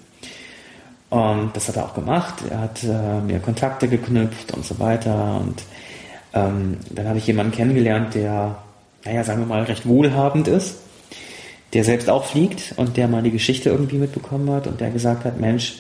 [1.10, 2.36] Und das hat er auch gemacht.
[2.50, 5.40] Er hat äh, mir Kontakte geknüpft und so weiter.
[5.42, 5.64] Und
[6.34, 8.58] ähm, dann habe ich jemanden kennengelernt, der,
[9.06, 10.78] naja, sagen wir mal, recht wohlhabend ist,
[11.74, 15.26] der selbst auch fliegt und der mal die Geschichte irgendwie mitbekommen hat und der gesagt
[15.26, 15.78] hat, Mensch,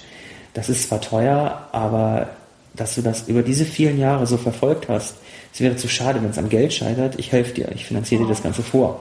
[0.59, 2.31] das ist zwar teuer, aber
[2.75, 5.15] dass du das über diese vielen Jahre so verfolgt hast,
[5.53, 7.17] es wäre zu schade, wenn es am Geld scheitert.
[7.17, 8.99] Ich helfe dir, ich finanziere dir das Ganze vor.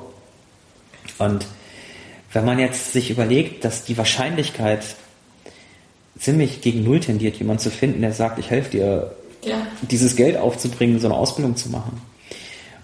[1.18, 1.46] Und
[2.32, 4.84] wenn man jetzt sich überlegt, dass die Wahrscheinlichkeit,
[6.16, 9.66] ziemlich gegen Null tendiert, jemanden zu finden, der sagt, ich helfe dir, ja.
[9.82, 12.00] dieses Geld aufzubringen, so eine Ausbildung zu machen.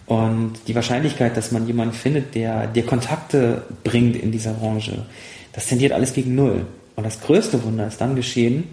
[0.07, 5.07] Und die Wahrscheinlichkeit, dass man jemanden findet, der dir Kontakte bringt in dieser Branche,
[5.53, 6.67] das tendiert alles gegen Null.
[6.97, 8.65] Und das größte Wunder ist dann geschehen,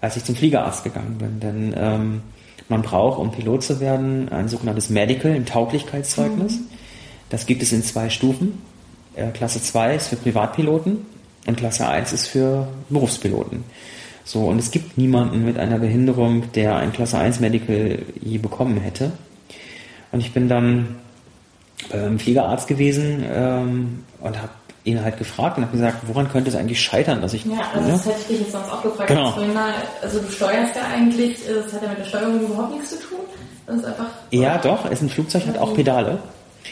[0.00, 1.40] als ich zum Fliegerarzt gegangen bin.
[1.40, 2.22] Denn ähm,
[2.68, 6.52] man braucht, um Pilot zu werden, ein sogenanntes Medical, ein Tauglichkeitszeugnis.
[6.52, 6.66] Mhm.
[7.28, 8.62] Das gibt es in zwei Stufen.
[9.14, 10.98] Äh, Klasse 2 ist für Privatpiloten
[11.46, 13.64] und Klasse 1 ist für Berufspiloten.
[14.24, 18.76] So, und es gibt niemanden mit einer Behinderung, der ein Klasse 1 Medical je bekommen
[18.76, 19.12] hätte.
[20.12, 20.96] Und ich bin dann
[21.90, 24.52] beim Fliegerarzt gewesen ähm, und habe
[24.90, 27.44] ihn halt gefragt und habe gesagt, woran könnte es eigentlich scheitern, dass ich.
[27.44, 27.92] Ja, also ne?
[27.92, 29.08] das hätte ich dich jetzt sonst auch gefragt.
[29.08, 29.30] Genau.
[29.30, 32.96] Mal, also du steuerst ja eigentlich, das hat ja mit der Steuerung überhaupt nichts zu
[32.96, 33.18] tun.
[33.66, 34.06] Das ist einfach.
[34.30, 36.18] Ja, doch, es ein Flugzeug, hat auch Pedale.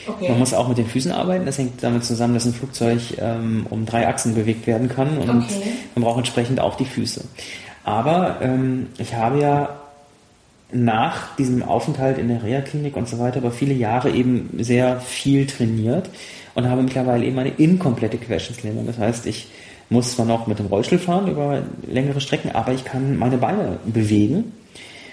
[0.06, 0.28] Okay.
[0.28, 1.46] Man muss auch mit den Füßen arbeiten.
[1.46, 5.44] Das hängt damit zusammen, dass ein Flugzeug ähm, um drei Achsen bewegt werden kann und
[5.44, 5.72] okay.
[5.94, 7.24] man braucht entsprechend auch die Füße.
[7.84, 9.70] Aber ähm, ich habe ja
[10.70, 15.46] nach diesem Aufenthalt in der Reha-Klinik und so weiter über viele Jahre eben sehr viel
[15.46, 16.10] trainiert
[16.58, 18.84] und habe mittlerweile eben eine inkomplette Querschnittslähmung.
[18.84, 19.46] Das heißt, ich
[19.90, 23.78] muss zwar noch mit dem Rollstuhl fahren über längere Strecken, aber ich kann meine Beine
[23.84, 24.52] bewegen.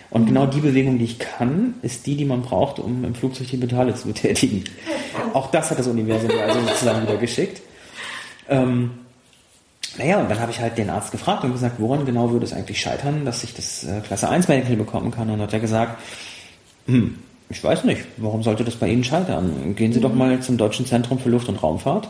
[0.09, 0.25] Und mhm.
[0.25, 3.57] genau die Bewegung, die ich kann, ist die, die man braucht, um im Flugzeug die
[3.57, 4.63] Pedale zu betätigen.
[5.33, 7.61] Auch das hat das Universum also sozusagen wieder geschickt.
[8.49, 8.89] Ähm,
[9.99, 12.53] naja, und dann habe ich halt den Arzt gefragt und gesagt, woran genau würde es
[12.53, 15.29] eigentlich scheitern, dass ich das äh, Klasse 1 Medical bekommen kann.
[15.29, 16.01] Und hat er gesagt,
[16.87, 17.19] hm,
[17.49, 19.75] ich weiß nicht, warum sollte das bei Ihnen scheitern?
[19.75, 20.03] Gehen Sie mhm.
[20.03, 22.09] doch mal zum Deutschen Zentrum für Luft- und Raumfahrt.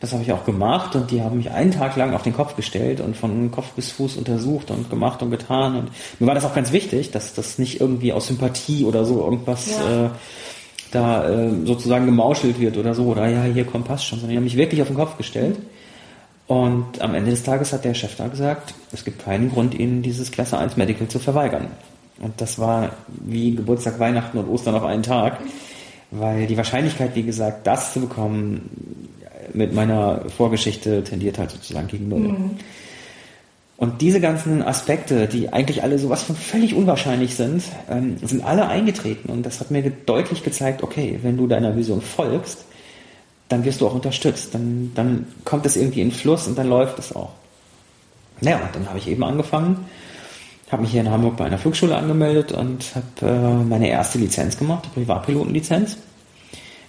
[0.00, 2.56] Das habe ich auch gemacht und die haben mich einen Tag lang auf den Kopf
[2.56, 5.76] gestellt und von Kopf bis Fuß untersucht und gemacht und getan.
[5.76, 9.22] Und mir war das auch ganz wichtig, dass das nicht irgendwie aus Sympathie oder so
[9.22, 10.06] irgendwas ja.
[10.06, 10.10] äh,
[10.90, 13.04] da äh, sozusagen gemauschelt wird oder so.
[13.04, 14.18] Oder ja, hier kommt passt schon.
[14.18, 15.58] Sondern die haben mich wirklich auf den Kopf gestellt.
[16.46, 20.02] Und am Ende des Tages hat der Chef da gesagt, es gibt keinen Grund, Ihnen
[20.02, 21.68] dieses Klasse 1 Medical zu verweigern.
[22.20, 25.38] Und das war wie Geburtstag, Weihnachten und Ostern auf einen Tag,
[26.10, 29.08] weil die Wahrscheinlichkeit, wie gesagt, das zu bekommen,
[29.52, 32.20] mit meiner Vorgeschichte tendiert halt sozusagen gegen Null.
[32.20, 32.50] Mhm.
[33.80, 38.68] Und diese ganzen Aspekte, die eigentlich alle sowas von völlig unwahrscheinlich sind, ähm, sind alle
[38.68, 39.30] eingetreten.
[39.30, 42.66] Und das hat mir deutlich gezeigt, okay, wenn du deiner Vision folgst,
[43.48, 44.54] dann wirst du auch unterstützt.
[44.54, 47.30] Dann, dann kommt es irgendwie in Fluss und dann läuft es auch.
[48.42, 49.86] Naja, dann habe ich eben angefangen,
[50.72, 54.56] habe mich hier in Hamburg bei einer Flugschule angemeldet und habe äh, meine erste Lizenz
[54.56, 55.96] gemacht, die Privatpilotenlizenz.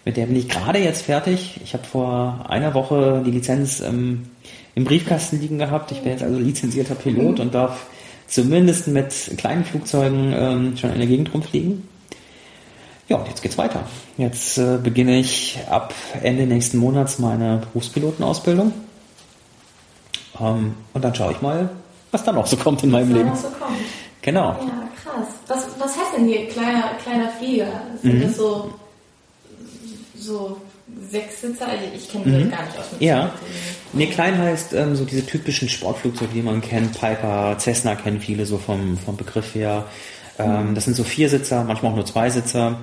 [0.05, 1.59] Mit der bin ich gerade jetzt fertig.
[1.63, 4.29] Ich habe vor einer Woche die Lizenz ähm,
[4.75, 5.91] im Briefkasten liegen gehabt.
[5.91, 7.85] Ich bin jetzt also lizenzierter Pilot und darf
[8.27, 11.87] zumindest mit kleinen Flugzeugen ähm, schon in der Gegend rumfliegen.
[13.09, 13.83] Ja, und jetzt geht's weiter.
[14.17, 18.73] Jetzt äh, beginne ich ab Ende nächsten Monats meine Berufspilotenausbildung.
[20.39, 21.69] Ähm, und dann schaue ich mal,
[22.11, 23.29] was da noch so kommt in meinem was Leben.
[23.29, 23.77] Noch so kommt.
[24.21, 24.49] Genau.
[24.49, 25.27] Ja, krass.
[25.47, 27.67] Was, was heißt denn hier kleiner, kleiner Flieger?
[28.01, 28.21] Sind mhm.
[28.21, 28.73] das so,
[30.17, 30.57] so
[31.09, 31.67] Sechssitzer?
[31.67, 32.51] Also ich kenne die mhm.
[32.51, 33.31] gar nicht aus dem Ja.
[33.93, 36.99] Nee, klein heißt ähm, so diese typischen Sportflugzeuge, die man kennt.
[36.99, 39.85] Piper, Cessna kennen viele so vom, vom Begriff her.
[40.37, 40.75] Ähm, mhm.
[40.75, 42.77] Das sind so Viersitzer, manchmal auch nur Zweisitzer.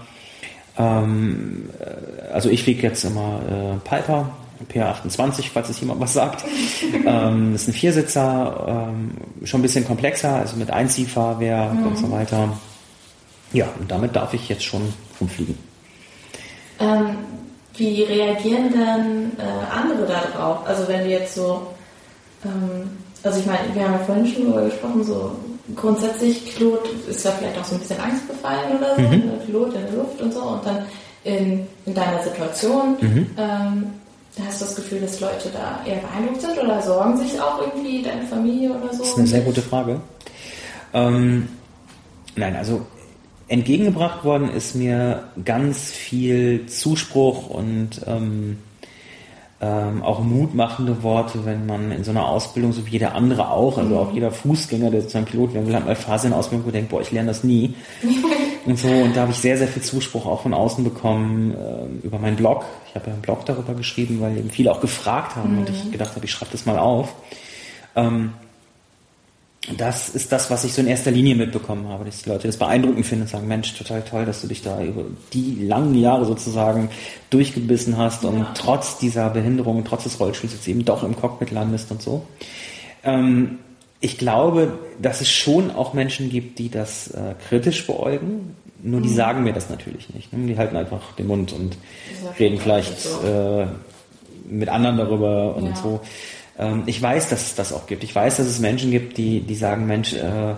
[0.76, 4.31] Ähm, äh, also ich fliege jetzt immer äh, Piper,
[4.67, 6.45] PR28, falls es jemand was sagt.
[7.07, 9.11] ähm, das ist ein Viersitzer, ähm,
[9.45, 11.87] schon ein bisschen komplexer, also mit Einziehfahrwerk mhm.
[11.87, 12.59] und so weiter.
[13.53, 15.57] Ja, und damit darf ich jetzt schon rumfliegen.
[16.81, 17.19] Ähm,
[17.77, 20.67] wie reagieren denn äh, andere da drauf?
[20.67, 21.69] Also wenn du jetzt so,
[22.45, 22.91] ähm,
[23.23, 25.33] also ich meine, wir haben ja vorhin schon darüber gesprochen, so
[25.75, 29.27] grundsätzlich Pilot ist ja vielleicht auch so ein bisschen Angst befallen oder so, mhm.
[29.27, 30.87] Ne, Pilot in der Luft und so und dann
[31.25, 33.31] in, in deiner Situation mhm.
[33.37, 33.87] ähm,
[34.47, 38.03] hast du das Gefühl, dass Leute da eher beeindruckt sind oder sorgen sich auch irgendwie
[38.03, 39.01] deine Familie oder so?
[39.01, 40.01] Das ist eine sehr gute Frage.
[40.93, 41.49] Ähm,
[42.36, 42.82] nein, also
[43.49, 48.59] entgegengebracht worden ist mir ganz viel Zuspruch und ähm,
[49.61, 53.78] ähm, auch mutmachende Worte, wenn man in so einer Ausbildung, so wie jeder andere auch,
[53.78, 53.97] also mhm.
[53.97, 56.70] auch jeder Fußgänger, der zu einem Pilot werden will, hat mal Phase in Ausbildung, wo
[56.70, 57.74] denkt, boah, ich lerne das nie.
[58.67, 62.07] und so, und da habe ich sehr, sehr viel Zuspruch auch von außen bekommen äh,
[62.07, 62.65] über meinen Blog.
[62.89, 65.59] Ich habe ja einen Blog darüber geschrieben, weil eben viele auch gefragt haben mhm.
[65.61, 67.15] und ich gedacht habe, ich schreibe das mal auf.
[67.97, 68.33] Ähm,
[69.77, 72.57] das ist das, was ich so in erster Linie mitbekommen habe, dass die Leute das
[72.57, 76.25] beeindruckend finden und sagen, Mensch, total toll, dass du dich da über die langen Jahre
[76.25, 76.89] sozusagen
[77.29, 78.51] durchgebissen hast und ja.
[78.55, 82.25] trotz dieser Behinderung, trotz des Rollstuhls jetzt eben doch im Cockpit landest und so.
[83.05, 83.59] Ähm,
[84.01, 89.09] ich glaube, dass es schon auch Menschen gibt, die das äh, kritisch beäugen, nur die
[89.09, 89.14] mhm.
[89.14, 90.32] sagen mir das natürlich nicht.
[90.32, 90.46] Ne?
[90.46, 91.76] Die halten einfach den Mund und
[92.38, 93.20] reden vielleicht so.
[93.26, 93.66] äh,
[94.49, 95.76] mit anderen darüber und ja.
[95.76, 96.01] so.
[96.59, 98.05] Ähm, ich weiß, dass es das auch gibt.
[98.05, 100.55] Ich weiß, dass es Menschen gibt, die, die sagen, Mensch, äh,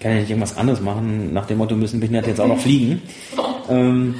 [0.00, 3.02] kann ja nicht irgendwas anderes machen, nach dem Motto müssen Behinderte jetzt auch noch fliegen.
[3.66, 4.16] Ähm,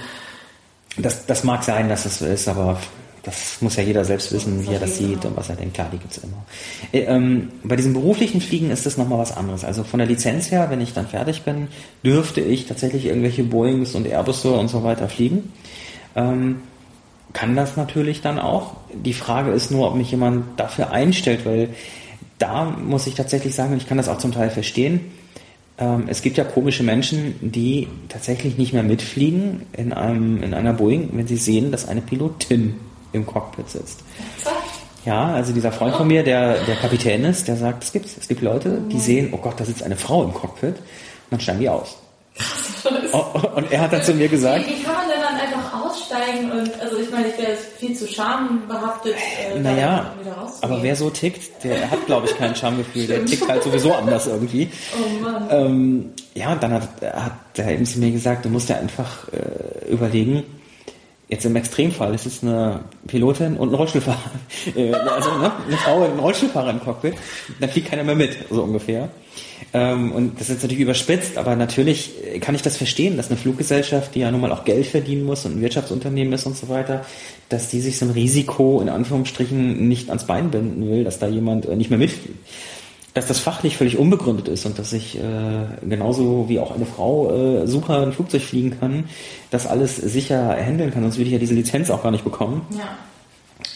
[0.96, 2.78] das, das mag sein, dass es so ist, aber
[3.24, 5.74] das muss ja jeder selbst wissen, wie er das sieht und was er denkt.
[5.74, 6.44] Klar, die gibt's immer.
[6.92, 9.64] Äh, ähm, bei diesem beruflichen Fliegen ist das nochmal was anderes.
[9.64, 11.68] Also von der Lizenz her, wenn ich dann fertig bin,
[12.04, 15.52] dürfte ich tatsächlich irgendwelche Boeings und Airbusse und so weiter fliegen.
[16.14, 16.60] Ähm,
[17.32, 18.76] kann das natürlich dann auch.
[18.94, 21.70] Die Frage ist nur, ob mich jemand dafür einstellt, weil
[22.38, 25.00] da muss ich tatsächlich sagen, und ich kann das auch zum Teil verstehen,
[25.78, 30.72] ähm, es gibt ja komische Menschen, die tatsächlich nicht mehr mitfliegen in, einem, in einer
[30.72, 32.74] Boeing, wenn sie sehen, dass eine Pilotin
[33.14, 34.00] im Cockpit sitzt.
[35.04, 38.26] Ja, also dieser Freund von mir, der, der Kapitän ist, der sagt, es gibt, es
[38.26, 40.82] gibt Leute, die sehen, oh Gott, da sitzt eine Frau im Cockpit, und
[41.30, 41.96] dann steigen die aus.
[43.12, 45.36] Oh, oh, und er hat dann zu mir gesagt, wie, wie kann man denn dann
[45.36, 49.14] einfach aussteigen und, also ich meine, ich wäre viel zu schambehaftet,
[49.54, 50.12] äh, naja,
[50.60, 54.26] aber wer so tickt, der hat, glaube ich, kein Schamgefühl, der tickt halt sowieso anders
[54.26, 54.70] irgendwie.
[54.96, 55.46] Oh Mann.
[55.50, 59.28] Ähm, ja, und dann hat, hat er eben zu mir gesagt, du musst ja einfach
[59.28, 60.42] äh, überlegen,
[61.28, 64.18] Jetzt im Extremfall ist es eine Pilotin und ein Rollstuhlfahrer.
[64.76, 67.14] Äh, also ne, eine Frau und ein Rollstuhlfahrer im Cockpit.
[67.60, 69.08] Dann fliegt keiner mehr mit, so ungefähr.
[69.72, 74.14] Ähm, und das ist natürlich überspitzt, aber natürlich kann ich das verstehen, dass eine Fluggesellschaft,
[74.14, 77.04] die ja nun mal auch Geld verdienen muss und ein Wirtschaftsunternehmen ist und so weiter,
[77.48, 81.26] dass die sich so ein Risiko in Anführungsstrichen nicht ans Bein binden will, dass da
[81.26, 82.38] jemand äh, nicht mehr mitfliegt
[83.14, 85.20] dass das fachlich völlig unbegründet ist und dass ich äh,
[85.88, 89.04] genauso wie auch eine Frau äh, super ein Flugzeug fliegen kann,
[89.50, 92.62] das alles sicher handeln kann, sonst würde ich ja diese Lizenz auch gar nicht bekommen.
[92.76, 92.98] Ja.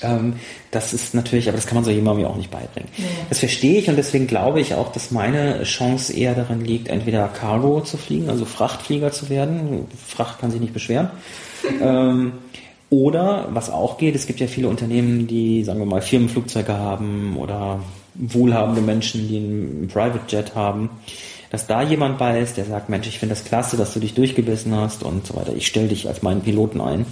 [0.03, 0.34] Ähm,
[0.72, 2.91] das ist natürlich, aber das kann man so jemandem ja auch nicht beibringen.
[2.97, 3.05] Ja.
[3.28, 7.28] Das verstehe ich und deswegen glaube ich auch, dass meine Chance eher darin liegt, entweder
[7.28, 9.86] Cargo zu fliegen, also Frachtflieger zu werden.
[10.05, 11.11] Fracht kann sich nicht beschweren.
[11.80, 12.32] ähm,
[12.91, 17.36] oder, was auch geht, es gibt ja viele Unternehmen, die, sagen wir mal, Firmenflugzeuge haben
[17.36, 17.80] oder
[18.18, 20.90] wohlhabende Menschen, die einen Private Jet haben,
[21.50, 24.14] dass da jemand bei ist, der sagt, Mensch, ich finde das klasse, dass du dich
[24.14, 25.54] durchgebissen hast und so weiter.
[25.54, 27.06] Ich stelle dich als meinen Piloten ein.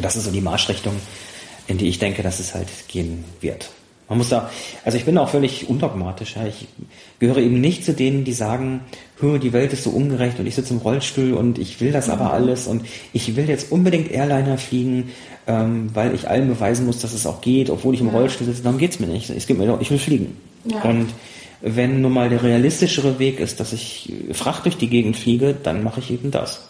[0.00, 0.94] Das ist so die Marschrichtung,
[1.68, 3.70] in die ich denke, dass es halt gehen wird.
[4.08, 4.50] Man muss da,
[4.84, 6.36] also ich bin auch völlig undogmatisch.
[6.36, 6.46] Ja.
[6.46, 6.66] Ich
[7.18, 8.80] gehöre eben nicht zu denen, die sagen,
[9.18, 12.10] hör, die Welt ist so ungerecht und ich sitze im Rollstuhl und ich will das
[12.10, 12.30] aber mhm.
[12.30, 15.10] alles und ich will jetzt unbedingt Airliner fliegen,
[15.46, 18.12] ähm, weil ich allen beweisen muss, dass es auch geht, obwohl ich im ja.
[18.12, 18.62] Rollstuhl sitze.
[18.62, 19.30] Darum geht's mir nicht.
[19.30, 20.36] Es geht mir doch, ich will fliegen.
[20.66, 20.82] Ja.
[20.82, 21.08] Und
[21.62, 25.82] wenn nun mal der realistischere Weg ist, dass ich Fracht durch die Gegend fliege, dann
[25.82, 26.68] mache ich eben das.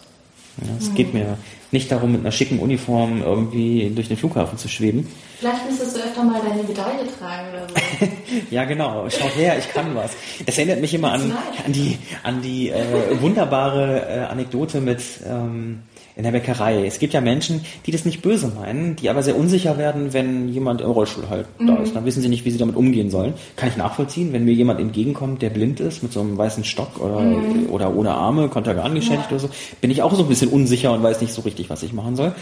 [0.62, 0.94] Ja, es mhm.
[0.94, 1.36] geht mir
[1.74, 5.06] nicht darum, mit einer schicken Uniform irgendwie durch den Flughafen zu schweben.
[5.38, 8.08] Vielleicht müsstest du öfter mal deine Medaille tragen oder so.
[8.50, 9.06] ja, genau.
[9.10, 10.12] Schau her, ich kann was.
[10.46, 15.82] Das erinnert mich immer an, an die, an die äh, wunderbare äh, Anekdote mit ähm,
[16.16, 16.86] in der Bäckerei.
[16.86, 20.48] Es gibt ja Menschen, die das nicht böse meinen, die aber sehr unsicher werden, wenn
[20.48, 21.66] jemand im Rollstuhl halt mhm.
[21.66, 21.96] da ist.
[21.96, 23.34] Dann wissen sie nicht, wie sie damit umgehen sollen.
[23.56, 27.00] Kann ich nachvollziehen, wenn mir jemand entgegenkommt, der blind ist, mit so einem weißen Stock
[27.00, 27.68] oder, mhm.
[27.70, 29.36] oder ohne Arme, Kontergan geschädigt ja.
[29.36, 29.50] oder so,
[29.80, 32.14] bin ich auch so ein bisschen unsicher und weiß nicht so richtig, was ich machen
[32.14, 32.32] soll.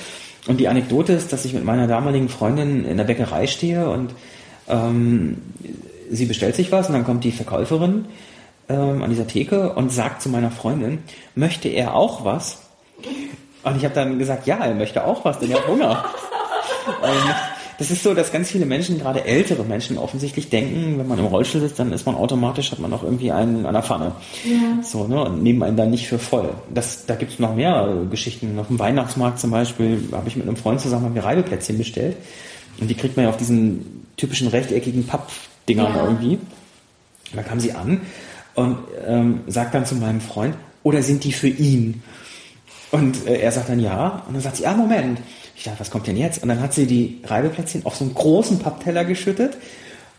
[0.48, 4.10] Und die Anekdote ist, dass ich mit meiner damaligen Freundin in der Bäckerei stehe und
[4.68, 5.38] ähm,
[6.10, 8.06] sie bestellt sich was und dann kommt die Verkäuferin
[8.68, 10.98] ähm, an dieser Theke und sagt zu meiner Freundin,
[11.34, 12.58] möchte er auch was?
[13.62, 16.04] Und ich habe dann gesagt, ja, er möchte auch was, denn er hat Hunger.
[16.86, 17.34] und
[17.78, 21.26] das ist so, dass ganz viele Menschen, gerade ältere Menschen, offensichtlich denken, wenn man im
[21.26, 24.12] Rollstuhl sitzt, dann ist man automatisch, hat man auch irgendwie einen an der Pfanne.
[24.44, 24.82] Ja.
[24.82, 26.50] So, ne, und nehmen einen dann nicht für voll.
[26.72, 28.58] Das, da gibt's noch mehr Geschichten.
[28.58, 32.16] Auf dem Weihnachtsmarkt zum Beispiel habe ich mit einem Freund zusammen haben wir Reibeplätzchen bestellt.
[32.80, 36.04] Und die kriegt man ja auf diesen typischen rechteckigen Pappdingern ja.
[36.04, 36.34] irgendwie.
[36.36, 38.02] Und dann kam sie an
[38.54, 42.02] und ähm, sagt dann zu meinem Freund, oder sind die für ihn?
[42.92, 44.22] Und äh, er sagt dann ja.
[44.28, 45.18] Und dann sagt sie, ah, Moment.
[45.56, 46.42] Ich dachte, was kommt denn jetzt?
[46.42, 49.56] Und dann hat sie die Reibeplätzchen auf so einen großen Pappteller geschüttet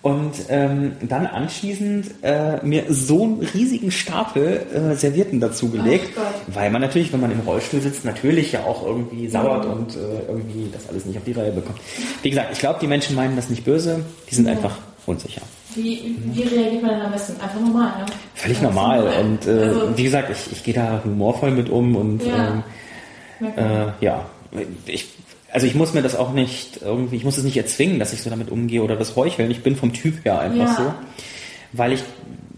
[0.04, 6.10] und ähm, dann anschließend äh, mir so einen riesigen Stapel äh, Servietten dazugelegt,
[6.48, 9.72] weil man natürlich, wenn man im Rollstuhl sitzt, natürlich ja auch irgendwie sauert mhm.
[9.72, 11.80] und äh, irgendwie das alles nicht auf die Reihe bekommt.
[12.22, 14.52] Wie gesagt, ich glaube, die Menschen meinen das nicht böse, die sind ja.
[14.52, 15.42] einfach unsicher.
[15.76, 17.42] Wie, wie reagiert man denn am besten?
[17.42, 18.06] Einfach normal, ne?
[18.36, 19.00] Völlig normal.
[19.00, 19.20] normal.
[19.22, 22.64] Und äh, also, wie gesagt, ich, ich gehe da humorvoll mit um und ja,
[23.42, 24.26] ähm, äh, ja.
[24.86, 25.08] ich
[25.52, 28.24] also ich muss mir das auch nicht irgendwie, ich muss es nicht erzwingen, dass ich
[28.24, 29.52] so damit umgehe oder das heucheln.
[29.52, 30.76] Ich bin vom Typ her einfach ja.
[30.76, 30.94] so,
[31.74, 32.04] weil ich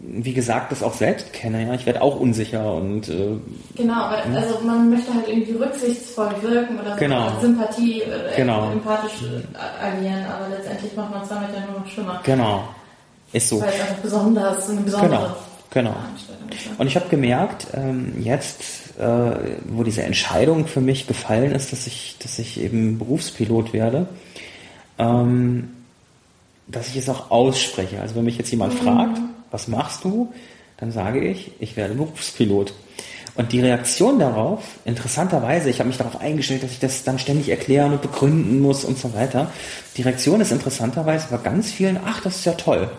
[0.07, 1.65] wie gesagt, das auch selbst kenne.
[1.65, 3.37] Ja, ich werde auch unsicher und äh,
[3.75, 3.93] genau.
[3.93, 4.35] Aber hm?
[4.35, 7.31] also man möchte halt irgendwie rücksichtsvoll wirken oder genau.
[7.35, 8.71] so Sympathie, äh, genau.
[8.71, 9.13] empathisch
[9.81, 12.21] agieren, aber letztendlich macht man es damit ja nur noch schlimmer.
[12.23, 12.63] Genau.
[13.33, 13.61] Ist so.
[13.61, 15.35] Weil es einfach besonders, eine besondere genau.
[15.71, 15.95] Genau.
[16.77, 19.31] Und ich habe gemerkt, ähm, jetzt, äh,
[19.65, 24.07] wo diese Entscheidung für mich gefallen ist, dass ich, dass ich eben Berufspilot werde,
[24.97, 25.73] ähm,
[26.67, 27.99] dass ich es auch ausspreche.
[27.99, 28.85] Also wenn mich jetzt jemand mhm.
[28.85, 29.17] fragt,
[29.51, 30.33] was machst du,
[30.77, 32.73] dann sage ich, ich werde Berufspilot.
[33.35, 37.49] Und die Reaktion darauf, interessanterweise, ich habe mich darauf eingestellt, dass ich das dann ständig
[37.49, 39.51] erklären und begründen muss und so weiter.
[39.97, 42.89] Die Reaktion ist interessanterweise bei ganz vielen, ach, das ist ja toll.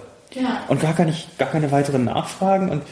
[0.41, 0.65] Ja.
[0.69, 2.71] Und gar, keine, gar keine weiteren Nachfragen.
[2.71, 2.83] Und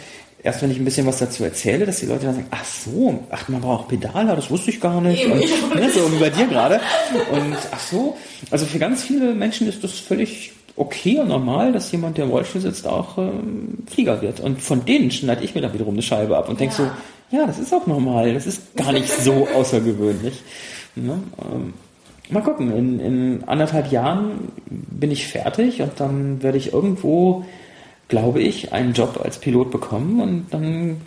[0.42, 3.24] erst wenn ich ein bisschen was dazu erzähle, dass die Leute dann sagen, ach so,
[3.30, 5.26] ach, man braucht Pedale, das wusste ich gar nicht.
[5.26, 5.40] Und,
[5.74, 6.80] ne, so wie bei dir gerade.
[7.32, 8.16] Und ach so,
[8.50, 12.30] also für ganz viele Menschen ist das völlig okay und normal, dass jemand, der im
[12.30, 14.40] Rollstuhl sitzt, auch ähm, Flieger wird.
[14.40, 16.84] Und von denen schneide ich mir dann wiederum eine Scheibe ab und denke ja.
[17.30, 20.42] so, ja, das ist auch normal, das ist gar nicht so außergewöhnlich.
[20.96, 21.20] Ne?
[21.42, 21.74] Ähm,
[22.30, 27.44] mal gucken, in, in anderthalb Jahren bin ich fertig und dann werde ich irgendwo
[28.08, 31.00] glaube ich, einen Job als Pilot bekommen und dann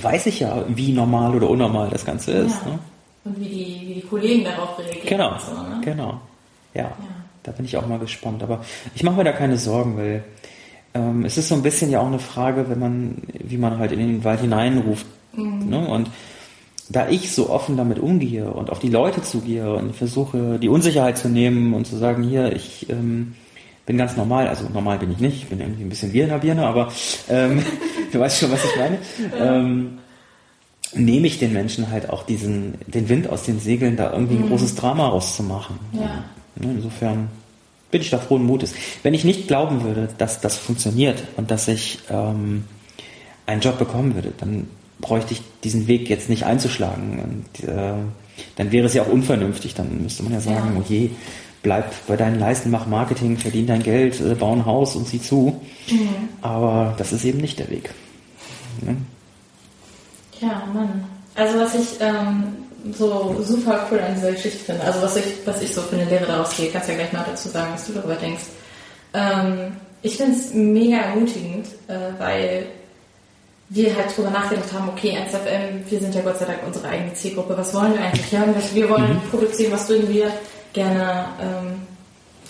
[0.00, 2.60] weiß ich ja, wie normal oder unnormal das Ganze ist.
[2.64, 2.72] Ja.
[2.72, 2.78] Ne?
[3.24, 5.06] Und wie die, wie die Kollegen darauf reagieren.
[5.06, 5.80] Genau, so, ne?
[5.84, 6.20] genau.
[6.72, 6.96] Ja, ja,
[7.42, 8.42] da bin ich auch mal gespannt.
[8.42, 8.64] Aber
[8.94, 10.24] ich mache mir da keine Sorgen, weil
[10.94, 13.92] ähm, es ist so ein bisschen ja auch eine Frage, wenn man, wie man halt
[13.92, 15.06] in den Wald hineinruft.
[15.34, 15.68] Mhm.
[15.68, 15.86] Ne?
[15.86, 16.10] Und
[16.90, 21.16] da ich so offen damit umgehe und auf die Leute zugehe und versuche, die Unsicherheit
[21.16, 23.34] zu nehmen und zu sagen, hier, ich ähm,
[23.86, 26.28] bin ganz normal, also normal bin ich nicht, ich bin irgendwie ein bisschen wie in
[26.28, 26.92] der Birne, aber
[27.28, 27.64] ähm,
[28.12, 28.98] du weißt schon, was ich meine.
[29.38, 29.98] Ähm,
[30.94, 34.42] nehme ich den Menschen halt auch diesen, den Wind aus den Segeln, da irgendwie ein
[34.42, 34.48] mhm.
[34.48, 35.78] großes Drama rauszumachen.
[35.92, 36.24] Ja.
[36.60, 37.28] Insofern
[37.92, 38.74] bin ich da frohen Mutes.
[39.04, 42.64] Wenn ich nicht glauben würde, dass das funktioniert und dass ich ähm,
[43.46, 44.66] einen Job bekommen würde, dann
[45.00, 47.20] bräuchte ich diesen Weg jetzt nicht einzuschlagen.
[47.20, 47.92] Und äh,
[48.56, 49.74] dann wäre es ja auch unvernünftig.
[49.74, 50.80] Dann müsste man ja sagen, ja.
[50.80, 51.10] oh je,
[51.62, 55.20] bleib bei deinen Leisten, mach Marketing, verdien dein Geld, äh, bau ein Haus und sieh
[55.20, 55.60] zu.
[55.90, 56.28] Mhm.
[56.42, 57.90] Aber das ist eben nicht der Weg.
[58.82, 58.96] Ne?
[60.40, 61.04] Ja, Mann.
[61.34, 62.44] Also was ich ähm,
[62.92, 66.06] so super cool an dieser Geschichte finde, also was ich, was ich so für eine
[66.06, 68.44] Lehre daraus gehe, kannst ja gleich mal dazu sagen, was du darüber denkst.
[69.14, 69.72] Ähm,
[70.02, 72.66] ich finde es mega ermutigend, äh, weil
[73.70, 77.14] wir halt drüber nachgedacht haben, okay, NSFM, wir sind ja Gott sei Dank unsere eigene
[77.14, 78.54] Zielgruppe, was wollen wir eigentlich hören?
[78.74, 79.30] Wir wollen mhm.
[79.30, 80.32] produzieren, was würden wir
[80.72, 81.82] gerne ähm,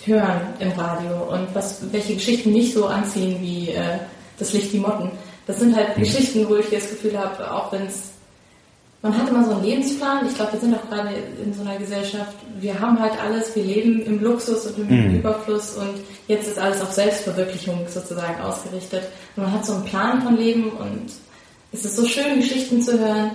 [0.03, 3.99] hören im Radio und was, welche Geschichten nicht so anziehen wie äh,
[4.39, 5.11] das Licht die Motten.
[5.45, 6.01] Das sind halt mhm.
[6.01, 8.10] Geschichten, wo ich das Gefühl habe, auch wenn es
[9.01, 10.27] man hat immer so einen Lebensplan.
[10.27, 11.09] Ich glaube, wir sind auch gerade
[11.43, 15.15] in so einer Gesellschaft, wir haben halt alles, wir leben im Luxus und im mhm.
[15.15, 15.95] Überfluss und
[16.27, 19.03] jetzt ist alles auf Selbstverwirklichung sozusagen ausgerichtet.
[19.35, 21.11] Und man hat so einen Plan von Leben und
[21.71, 23.31] es ist so schön, Geschichten zu hören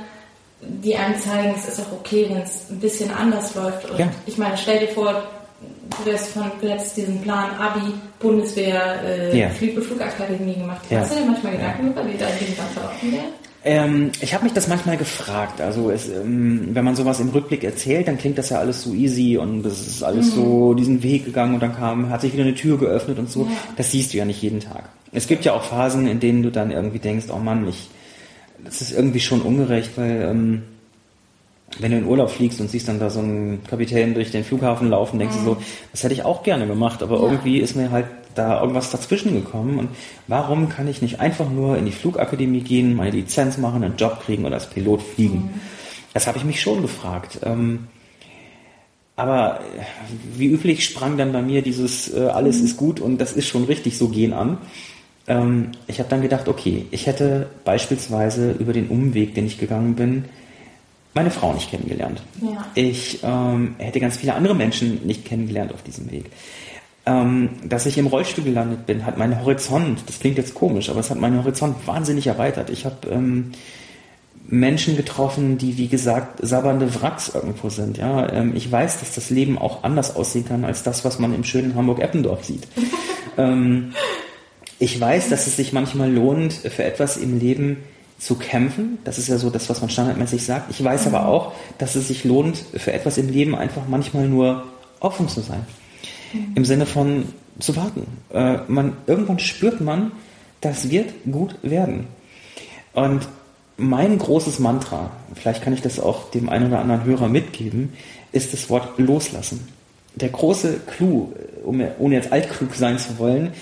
[0.60, 3.90] die einem zeigen, es ist auch okay, wenn es ein bisschen anders läuft.
[3.90, 4.08] Und ja.
[4.24, 5.22] ich meine, stell dir vor,
[5.60, 9.50] du wärst von jetzt diesen Plan Abi, Bundeswehr, äh.
[9.50, 10.82] Flug Flugakademie gemacht.
[10.90, 11.00] Ja.
[11.00, 13.24] Hast du dir manchmal Gedanken darüber, wie dein Leben dann verlaufen wäre?
[13.66, 15.60] Ähm, ich habe mich das manchmal gefragt.
[15.60, 18.94] Also es, ähm, wenn man sowas im Rückblick erzählt, dann klingt das ja alles so
[18.94, 20.34] easy und es ist alles mhm.
[20.34, 23.42] so diesen Weg gegangen und dann kam, hat sich wieder eine Tür geöffnet und so.
[23.42, 23.50] Ja.
[23.76, 24.88] Das siehst du ja nicht jeden Tag.
[25.10, 27.88] Es gibt ja auch Phasen, in denen du dann irgendwie denkst, oh Mann, ich
[28.64, 30.62] das ist irgendwie schon ungerecht, weil ähm,
[31.78, 34.88] wenn du in Urlaub fliegst und siehst dann da so einen Kapitän durch den Flughafen
[34.88, 35.44] laufen, denkst mhm.
[35.44, 35.56] du so,
[35.92, 37.24] das hätte ich auch gerne gemacht, aber ja.
[37.24, 38.06] irgendwie ist mir halt
[38.36, 39.88] da irgendwas dazwischen gekommen und
[40.28, 44.22] warum kann ich nicht einfach nur in die Flugakademie gehen, meine Lizenz machen, einen Job
[44.24, 45.38] kriegen und als Pilot fliegen?
[45.38, 45.60] Mhm.
[46.14, 47.40] Das habe ich mich schon gefragt.
[47.42, 47.88] Ähm,
[49.16, 49.60] aber
[50.34, 52.64] wie üblich sprang dann bei mir dieses äh, alles mhm.
[52.64, 54.58] ist gut und das ist schon richtig so gehen an
[55.28, 59.94] ähm, ich habe dann gedacht, okay, ich hätte beispielsweise über den Umweg, den ich gegangen
[59.94, 60.24] bin,
[61.14, 62.22] meine Frau nicht kennengelernt.
[62.42, 62.66] Ja.
[62.74, 66.26] Ich ähm, hätte ganz viele andere Menschen nicht kennengelernt auf diesem Weg.
[67.08, 70.98] Ähm, dass ich im Rollstuhl gelandet bin, hat meinen Horizont, das klingt jetzt komisch, aber
[70.98, 72.68] es hat meinen Horizont wahnsinnig erweitert.
[72.68, 73.52] Ich habe ähm,
[74.48, 77.98] Menschen getroffen, die wie gesagt sabbernde Wracks irgendwo sind.
[77.98, 81.34] Ja, ähm, ich weiß, dass das Leben auch anders aussehen kann als das, was man
[81.34, 82.66] im schönen Hamburg-Eppendorf sieht.
[83.38, 83.92] ähm,
[84.78, 87.78] ich weiß, dass es sich manchmal lohnt, für etwas im Leben
[88.18, 88.98] zu kämpfen.
[89.04, 90.70] Das ist ja so das, was man standardmäßig sagt.
[90.70, 91.14] Ich weiß mhm.
[91.14, 94.64] aber auch, dass es sich lohnt, für etwas im Leben einfach manchmal nur
[95.00, 95.66] offen zu sein.
[96.54, 97.24] Im Sinne von
[97.58, 98.06] zu warten.
[98.32, 100.12] Äh, man, irgendwann spürt man,
[100.60, 102.06] das wird gut werden.
[102.92, 103.28] Und
[103.76, 107.92] mein großes Mantra, vielleicht kann ich das auch dem einen oder anderen Hörer mitgeben,
[108.32, 109.68] ist das Wort loslassen.
[110.14, 111.32] Der große Clou,
[111.64, 113.52] um, ohne jetzt altklug sein zu wollen,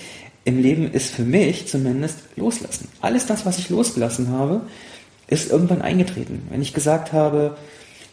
[0.45, 2.87] im Leben ist für mich zumindest loslassen.
[3.01, 4.61] Alles das, was ich losgelassen habe,
[5.27, 6.47] ist irgendwann eingetreten.
[6.49, 7.57] Wenn ich gesagt habe,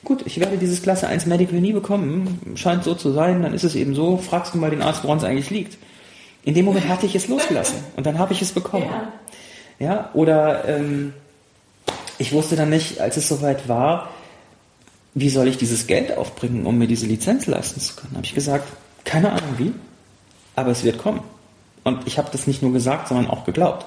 [0.04, 3.64] gut, ich werde dieses Klasse 1 Medical nie bekommen, scheint so zu sein, dann ist
[3.64, 5.78] es eben so, fragst du mal den Arzt, woran es eigentlich liegt.
[6.44, 8.86] In dem Moment hatte ich es losgelassen und dann habe ich es bekommen.
[9.78, 11.12] Ja, ja oder ähm,
[12.18, 14.10] ich wusste dann nicht, als es soweit war,
[15.14, 18.14] wie soll ich dieses Geld aufbringen, um mir diese Lizenz leisten zu können.
[18.16, 18.66] Habe ich gesagt,
[19.04, 19.72] keine Ahnung wie,
[20.56, 21.20] aber es wird kommen.
[21.84, 23.86] Und ich habe das nicht nur gesagt, sondern auch geglaubt.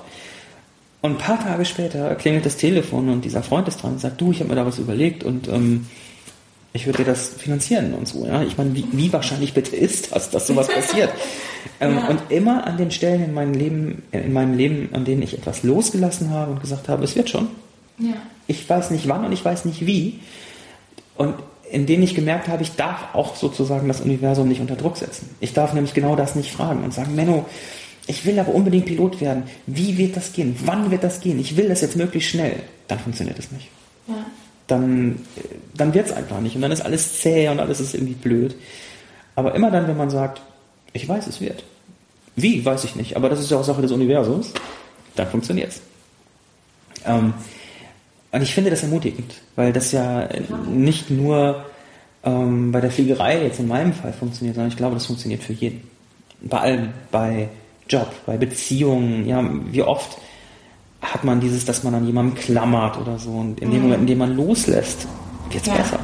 [1.05, 4.19] Und ein paar Tage später klingelt das Telefon und dieser Freund ist dran und sagt,
[4.19, 5.85] du, ich habe mir da was überlegt und ähm,
[6.73, 8.25] ich würde dir das finanzieren und so.
[8.25, 8.41] Ja?
[8.41, 11.11] Ich meine, wie, wie wahrscheinlich bitte ist das, dass sowas passiert?
[11.79, 12.07] Ähm, ja.
[12.07, 15.61] Und immer an den Stellen in meinem Leben, in meinem Leben, an denen ich etwas
[15.61, 17.49] losgelassen habe und gesagt habe, es wird schon.
[17.99, 18.15] Ja.
[18.47, 20.21] Ich weiß nicht wann und ich weiß nicht wie.
[21.17, 21.35] Und
[21.69, 25.29] in denen ich gemerkt habe, ich darf auch sozusagen das Universum nicht unter Druck setzen.
[25.39, 27.45] Ich darf nämlich genau das nicht fragen und sagen, Menno,
[28.07, 29.43] ich will aber unbedingt Pilot werden.
[29.65, 30.55] Wie wird das gehen?
[30.65, 31.39] Wann wird das gehen?
[31.39, 32.57] Ich will das jetzt möglichst schnell.
[32.87, 33.69] Dann funktioniert es nicht.
[34.07, 34.25] Ja.
[34.67, 35.19] Dann,
[35.75, 36.55] dann wird es einfach nicht.
[36.55, 38.55] Und dann ist alles zäh und alles ist irgendwie blöd.
[39.35, 40.41] Aber immer dann, wenn man sagt,
[40.93, 41.63] ich weiß, es wird.
[42.35, 43.15] Wie, weiß ich nicht.
[43.15, 44.53] Aber das ist ja auch Sache des Universums.
[45.15, 45.81] Dann funktioniert es.
[47.05, 47.33] Ähm,
[48.31, 50.27] und ich finde das ermutigend, weil das ja
[50.67, 51.65] nicht nur
[52.23, 55.53] ähm, bei der Fliegerei jetzt in meinem Fall funktioniert, sondern ich glaube, das funktioniert für
[55.53, 55.87] jeden.
[56.41, 57.49] Bei allem, bei
[57.89, 60.17] Job, bei Beziehungen, ja, wie oft
[61.01, 63.83] hat man dieses, dass man an jemandem klammert oder so und in dem mhm.
[63.83, 65.07] Moment, in dem man loslässt,
[65.49, 65.75] wird es ja.
[65.75, 65.99] besser.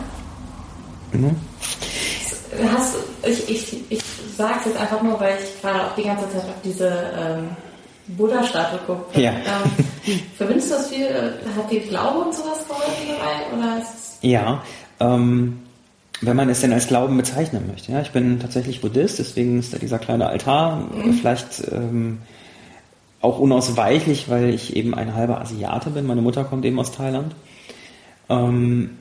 [1.14, 1.36] Mhm.
[2.72, 4.04] Hast, ich ich, ich
[4.38, 7.50] sage es jetzt einfach nur, weil ich gerade auch die ganze Zeit auf diese ähm,
[8.08, 9.18] Buddha-Statue guckt.
[9.18, 9.32] Ja.
[9.32, 11.08] Ähm, verbindest du das viel?
[11.56, 13.58] Hat dir Glaube und sowas geholfen dabei?
[13.58, 13.82] Oder
[14.22, 14.62] ja,
[15.00, 15.60] ähm,
[16.22, 17.92] wenn man es denn als Glauben bezeichnen möchte.
[17.92, 21.14] Ja, ich bin tatsächlich Buddhist, deswegen ist da dieser kleine Altar mhm.
[21.14, 22.20] vielleicht ähm,
[23.22, 26.06] auch unausweichlich, weil ich eben ein halber Asiate bin.
[26.06, 27.36] Meine Mutter kommt eben aus Thailand.
[28.30, 28.92] Ähm,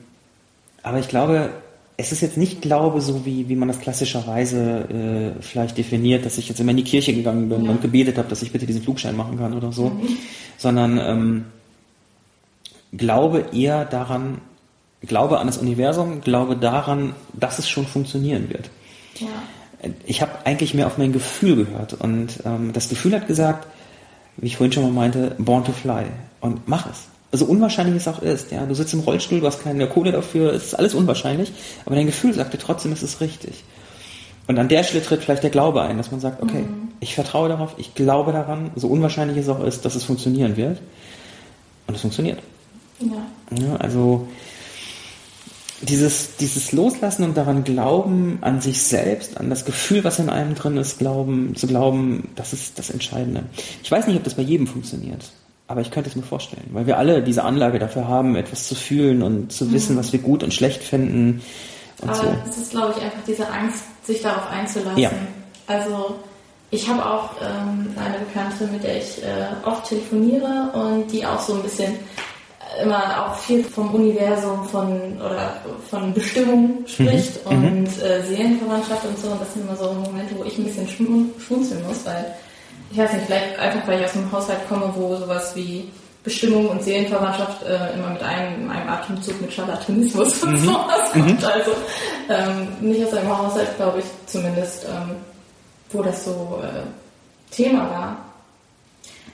[0.83, 1.51] aber ich glaube,
[1.97, 6.39] es ist jetzt nicht Glaube, so wie, wie man das klassischerweise äh, vielleicht definiert, dass
[6.39, 7.71] ich jetzt immer in die Kirche gegangen bin ja.
[7.71, 10.17] und gebetet habe, dass ich bitte diesen Flugschein machen kann oder so, mhm.
[10.57, 11.45] sondern ähm,
[12.97, 14.39] glaube eher daran,
[15.01, 18.69] glaube an das Universum, glaube daran, dass es schon funktionieren wird.
[19.19, 19.27] Ja.
[20.05, 23.67] Ich habe eigentlich mehr auf mein Gefühl gehört und ähm, das Gefühl hat gesagt,
[24.37, 26.05] wie ich vorhin schon mal meinte, born to fly
[26.39, 29.63] und mach es so unwahrscheinlich es auch ist, ja, du sitzt im Rollstuhl, du hast
[29.63, 31.51] keine Kohle dafür, es ist alles unwahrscheinlich,
[31.85, 33.63] aber dein Gefühl sagt dir trotzdem, es ist richtig.
[34.47, 36.89] Und an der Stelle tritt vielleicht der Glaube ein, dass man sagt, okay, mhm.
[36.99, 40.79] ich vertraue darauf, ich glaube daran, so unwahrscheinlich es auch ist, dass es funktionieren wird.
[41.87, 42.39] Und es funktioniert.
[42.99, 43.55] Ja.
[43.63, 44.27] ja also
[45.81, 50.55] dieses, dieses Loslassen und daran glauben, an sich selbst, an das Gefühl, was in einem
[50.55, 53.43] drin ist, glauben, zu glauben, das ist das Entscheidende.
[53.83, 55.31] Ich weiß nicht, ob das bei jedem funktioniert.
[55.67, 58.75] Aber ich könnte es mir vorstellen, weil wir alle diese Anlage dafür haben, etwas zu
[58.75, 59.99] fühlen und zu wissen, mhm.
[59.99, 61.41] was wir gut und schlecht finden.
[62.01, 62.35] Und Aber so.
[62.49, 64.97] es ist, glaube ich, einfach diese Angst, sich darauf einzulassen.
[64.97, 65.11] Ja.
[65.67, 66.15] Also
[66.71, 71.39] ich habe auch ähm, eine Bekannte, mit der ich äh, oft telefoniere und die auch
[71.39, 71.93] so ein bisschen
[72.81, 75.55] immer auch viel vom Universum von oder
[75.89, 77.51] von Bestimmung spricht mhm.
[77.51, 78.03] und mhm.
[78.03, 79.29] äh, Seelenverwandtschaft und so.
[79.29, 82.33] Und das sind immer so Momente, wo ich ein bisschen schmunzeln muss, weil
[82.91, 85.89] ich weiß nicht, vielleicht einfach, weil ich aus einem Haushalt komme, wo sowas wie
[86.23, 90.65] Bestimmung und Seelenverwandtschaft äh, immer mit einem, einem Atemzug mit Charlatanismus und mhm.
[90.65, 91.27] sowas mhm.
[91.27, 91.45] kommt.
[91.45, 91.71] Also
[92.29, 95.15] ähm, nicht aus einem Haushalt, glaube ich, zumindest, ähm,
[95.91, 98.30] wo das so äh, Thema war.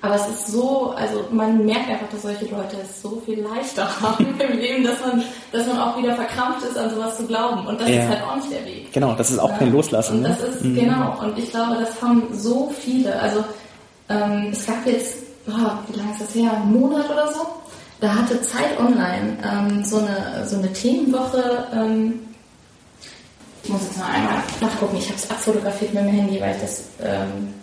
[0.02, 3.90] Aber es ist so, also man merkt einfach, dass solche Leute es so viel leichter
[4.02, 7.66] haben im Leben, dass man, dass man auch wieder verkrampft ist, an sowas zu glauben.
[7.66, 8.04] Und das ja.
[8.04, 8.94] ist halt auch nicht der Weg.
[8.94, 9.58] Genau, das ist auch ja.
[9.58, 10.18] kein Loslassen.
[10.18, 10.46] Und das ne?
[10.48, 10.76] ist, mhm.
[10.76, 13.20] genau, und ich glaube, das haben so viele.
[13.20, 13.44] Also
[14.10, 15.18] ähm, es gab jetzt,
[15.48, 15.52] oh,
[15.88, 17.48] wie lange ist das her, einen Monat oder so,
[18.00, 22.20] da hatte Zeit Online ähm, so, eine, so eine Themenwoche, ähm,
[23.64, 26.62] ich muss jetzt mal einmal nachgucken, ich habe es abfotografiert mit dem Handy, weil ich
[26.62, 27.54] das ähm,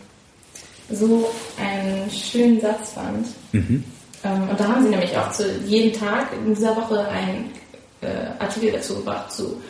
[0.91, 3.27] so einen schönen Satz fand.
[3.53, 3.85] Mhm.
[4.25, 7.51] Ähm, und da haben sie nämlich auch zu jeden Tag in dieser Woche einen
[8.01, 9.61] äh, Artikel dazu gebracht zu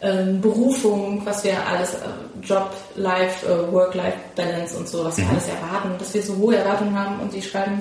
[0.00, 1.98] ähm, Berufung, was wir alles, äh,
[2.42, 5.30] Job, Life, äh, Work-Life-Balance und so, was wir mhm.
[5.30, 7.80] alles erwarten, dass wir so hohe Erwartungen haben und sie schreiben,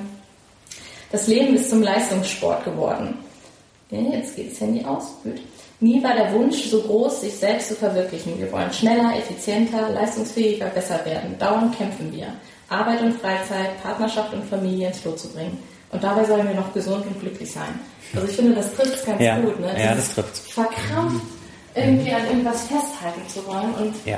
[1.11, 3.17] das Leben ist zum Leistungssport geworden.
[3.89, 5.13] Jetzt geht das Handy aus.
[5.23, 5.39] Gut.
[5.79, 8.39] Nie war der Wunsch so groß, sich selbst zu verwirklichen.
[8.39, 11.37] Wir wollen schneller, effizienter, leistungsfähiger, besser werden.
[11.37, 12.27] Dauernd kämpfen wir.
[12.69, 15.57] Arbeit und Freizeit, Partnerschaft und Familie ins Lot zu bringen.
[15.91, 17.79] Und dabei sollen wir noch gesund und glücklich sein.
[18.15, 19.39] Also ich finde, das trifft es ganz ja.
[19.39, 19.59] gut.
[19.59, 19.75] Ne?
[19.79, 20.37] Ja, das trifft.
[20.37, 21.25] Verkrampft
[21.75, 23.73] irgendwie an irgendwas festhalten zu wollen.
[23.75, 24.17] Und ja.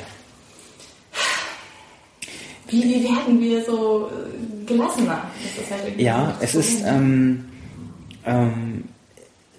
[2.70, 5.24] wie, wie werden wir so äh, gelassener?
[5.70, 7.46] Halt ja, es ist ähm,
[8.26, 8.86] ähm,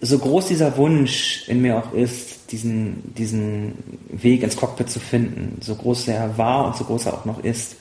[0.00, 3.74] so groß dieser Wunsch in mir auch ist, diesen, diesen
[4.10, 7.42] Weg ins Cockpit zu finden, so groß er war und so groß er auch noch
[7.42, 7.76] ist,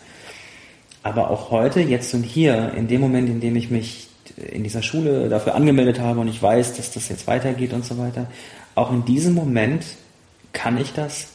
[1.06, 4.82] aber auch heute, jetzt und hier, in dem Moment, in dem ich mich in dieser
[4.82, 8.26] Schule dafür angemeldet habe und ich weiß, dass das jetzt weitergeht und so weiter,
[8.74, 9.86] auch in diesem Moment
[10.52, 11.28] kann ich das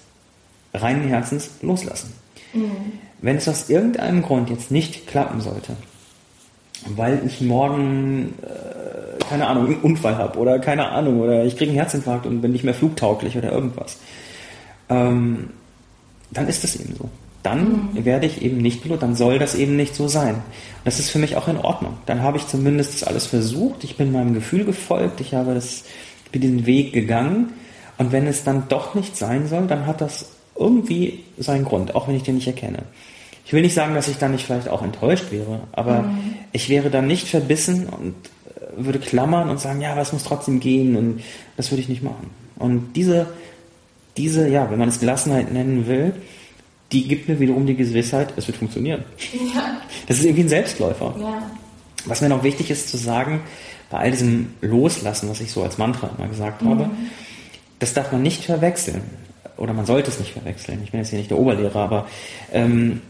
[0.75, 2.13] reinen Herzens loslassen.
[2.53, 2.99] Mhm.
[3.23, 5.77] Wenn es aus irgendeinem Grund jetzt nicht klappen sollte,
[6.87, 11.71] weil ich morgen, äh, keine Ahnung, einen Unfall habe oder keine Ahnung, oder ich kriege
[11.71, 13.99] einen Herzinfarkt und bin nicht mehr flugtauglich oder irgendwas,
[14.89, 15.51] ähm,
[16.33, 17.09] dann ist es eben so.
[17.43, 18.05] Dann mhm.
[18.05, 20.35] werde ich eben nicht Pilot, dann soll das eben nicht so sein.
[20.35, 21.99] Und das ist für mich auch in Ordnung.
[22.07, 25.85] Dann habe ich zumindest das alles versucht, ich bin meinem Gefühl gefolgt, ich habe das,
[26.27, 27.53] ich bin diesen Weg gegangen
[27.99, 32.09] und wenn es dann doch nicht sein soll, dann hat das irgendwie seinen Grund, auch
[32.09, 32.85] wenn ich den nicht erkenne.
[33.47, 36.35] Ich will nicht sagen, dass ich dann nicht vielleicht auch enttäuscht wäre, aber mhm.
[36.53, 38.15] ich wäre dann nicht verbissen und
[38.55, 41.23] äh, würde klammern und sagen, ja, aber es muss trotzdem gehen und
[41.57, 42.31] das würde ich nicht machen.
[42.59, 43.27] Und diese,
[44.17, 46.15] diese, ja, wenn man es Gelassenheit nennen will,
[46.93, 49.05] die gibt mir wiederum die Gewissheit, es wird funktionieren.
[49.55, 49.81] Ja.
[50.07, 51.15] Das ist irgendwie ein Selbstläufer.
[51.19, 51.51] Ja.
[52.07, 53.43] Was mir noch wichtig ist zu sagen,
[53.91, 56.71] bei all diesem Loslassen, was ich so als Mantra immer gesagt mhm.
[56.71, 56.91] habe,
[57.79, 59.03] das darf man nicht verwechseln.
[59.57, 60.81] Oder man sollte es nicht verwechseln.
[60.85, 62.07] Ich bin jetzt hier nicht der Oberlehrer, aber
[62.53, 63.03] ähm,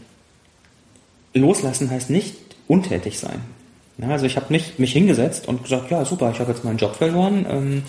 [1.33, 2.35] loslassen heißt nicht
[2.67, 3.41] untätig sein.
[3.97, 6.77] Ja, also ich habe nicht mich hingesetzt und gesagt, ja super, ich habe jetzt meinen
[6.77, 7.83] Job verloren, ähm,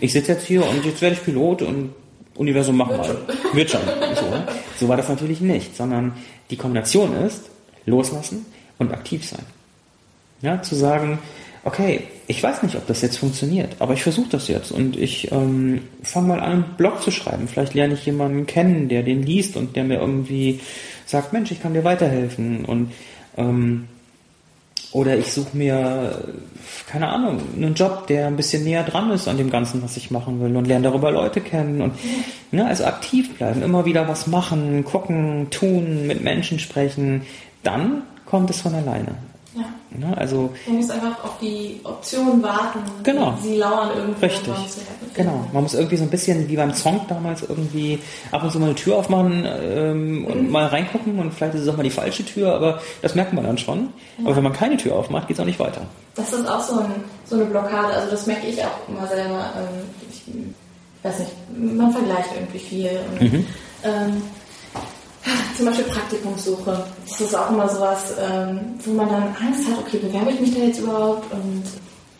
[0.00, 1.92] ich sitze jetzt hier und jetzt werde ich Pilot und
[2.36, 3.16] Universum mach mal.
[3.52, 3.80] Wird schon.
[4.14, 4.46] So, ne?
[4.78, 6.12] So war das natürlich nicht, sondern
[6.50, 7.42] die Kombination ist
[7.86, 8.46] loslassen
[8.78, 9.44] und aktiv sein.
[10.42, 11.18] Ja, zu sagen,
[11.64, 15.32] okay, ich weiß nicht, ob das jetzt funktioniert, aber ich versuche das jetzt und ich
[15.32, 17.48] ähm, fange mal an, einen Blog zu schreiben.
[17.48, 20.60] Vielleicht lerne ich jemanden kennen, der den liest und der mir irgendwie
[21.06, 22.92] sagt, Mensch, ich kann dir weiterhelfen und
[23.36, 23.88] ähm,
[24.96, 26.22] oder ich suche mir,
[26.88, 30.10] keine Ahnung, einen Job, der ein bisschen näher dran ist an dem Ganzen, was ich
[30.10, 31.92] machen will und lerne darüber Leute kennen und
[32.50, 37.26] ne, also aktiv bleiben, immer wieder was machen, gucken, tun, mit Menschen sprechen,
[37.62, 39.16] dann kommt es von alleine.
[39.56, 39.64] Ja.
[39.98, 42.80] Ne, also, man muss einfach auf die Option warten.
[43.02, 43.34] Genau.
[43.42, 44.26] Sie lauern irgendwie.
[44.26, 44.54] Richtig.
[45.14, 45.46] Genau.
[45.52, 47.98] Man muss irgendwie so ein bisschen wie beim Song damals irgendwie
[48.32, 50.50] ab und zu mal eine Tür aufmachen ähm, und mhm.
[50.50, 53.44] mal reingucken und vielleicht ist es auch mal die falsche Tür, aber das merkt man
[53.44, 53.88] dann schon.
[54.18, 54.26] Ja.
[54.26, 55.82] Aber wenn man keine Tür aufmacht, geht es auch nicht weiter.
[56.14, 56.92] Das ist auch so, ein,
[57.24, 57.94] so, eine Blockade.
[57.94, 59.52] Also das merke ich auch immer selber.
[59.56, 60.44] Ähm, ich, ich,
[61.02, 62.90] weiß nicht, man vergleicht irgendwie viel.
[63.12, 63.46] Und, mhm.
[63.84, 64.22] ähm,
[65.56, 66.84] zum Beispiel Praktikumssuche.
[67.08, 70.54] Das ist auch immer sowas, ähm, wo man dann Angst hat, okay, bewerbe ich mich
[70.54, 71.64] da jetzt überhaupt und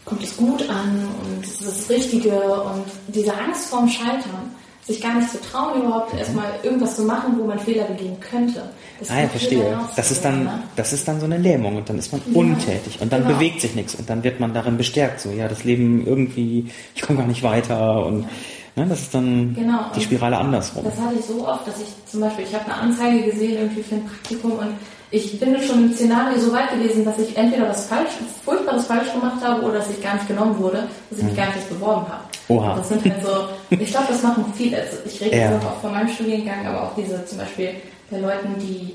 [0.04, 2.32] kommt es gut an und ist das Richtige
[2.62, 4.54] und diese Angst vorm Scheitern,
[4.86, 6.20] sich gar nicht zu trauen, überhaupt mhm.
[6.20, 8.70] erstmal irgendwas zu machen, wo man Fehler begehen könnte.
[9.00, 9.78] Das ah ja, verstehe.
[9.96, 10.62] Das ist, dann, ne?
[10.76, 13.34] das ist dann so eine Lähmung und dann ist man ja, untätig und dann genau.
[13.34, 17.02] bewegt sich nichts und dann wird man darin bestärkt, so, ja, das Leben irgendwie, ich
[17.02, 18.28] komme gar nicht weiter und ja
[18.77, 19.87] Ne, das ist dann genau.
[19.97, 20.85] die Spirale andersrum.
[20.85, 23.83] Das hatte ich so oft, dass ich zum Beispiel, ich habe eine Anzeige gesehen irgendwie
[23.83, 24.74] für ein Praktikum und
[25.11, 28.11] ich bin schon im Szenario so weit gewesen, dass ich entweder was falsch,
[28.45, 31.37] furchtbares falsch gemacht habe oder dass ich gar nicht genommen wurde, dass ich mich mhm.
[31.37, 32.24] gar nicht beworben habe.
[32.49, 32.77] Oha.
[32.77, 34.77] Das sind halt so, ich glaube, das machen viele.
[34.77, 35.53] Also ich rede ja.
[35.53, 37.70] jetzt auch von meinem Studiengang, aber auch diese zum Beispiel
[38.11, 38.95] bei Leuten, die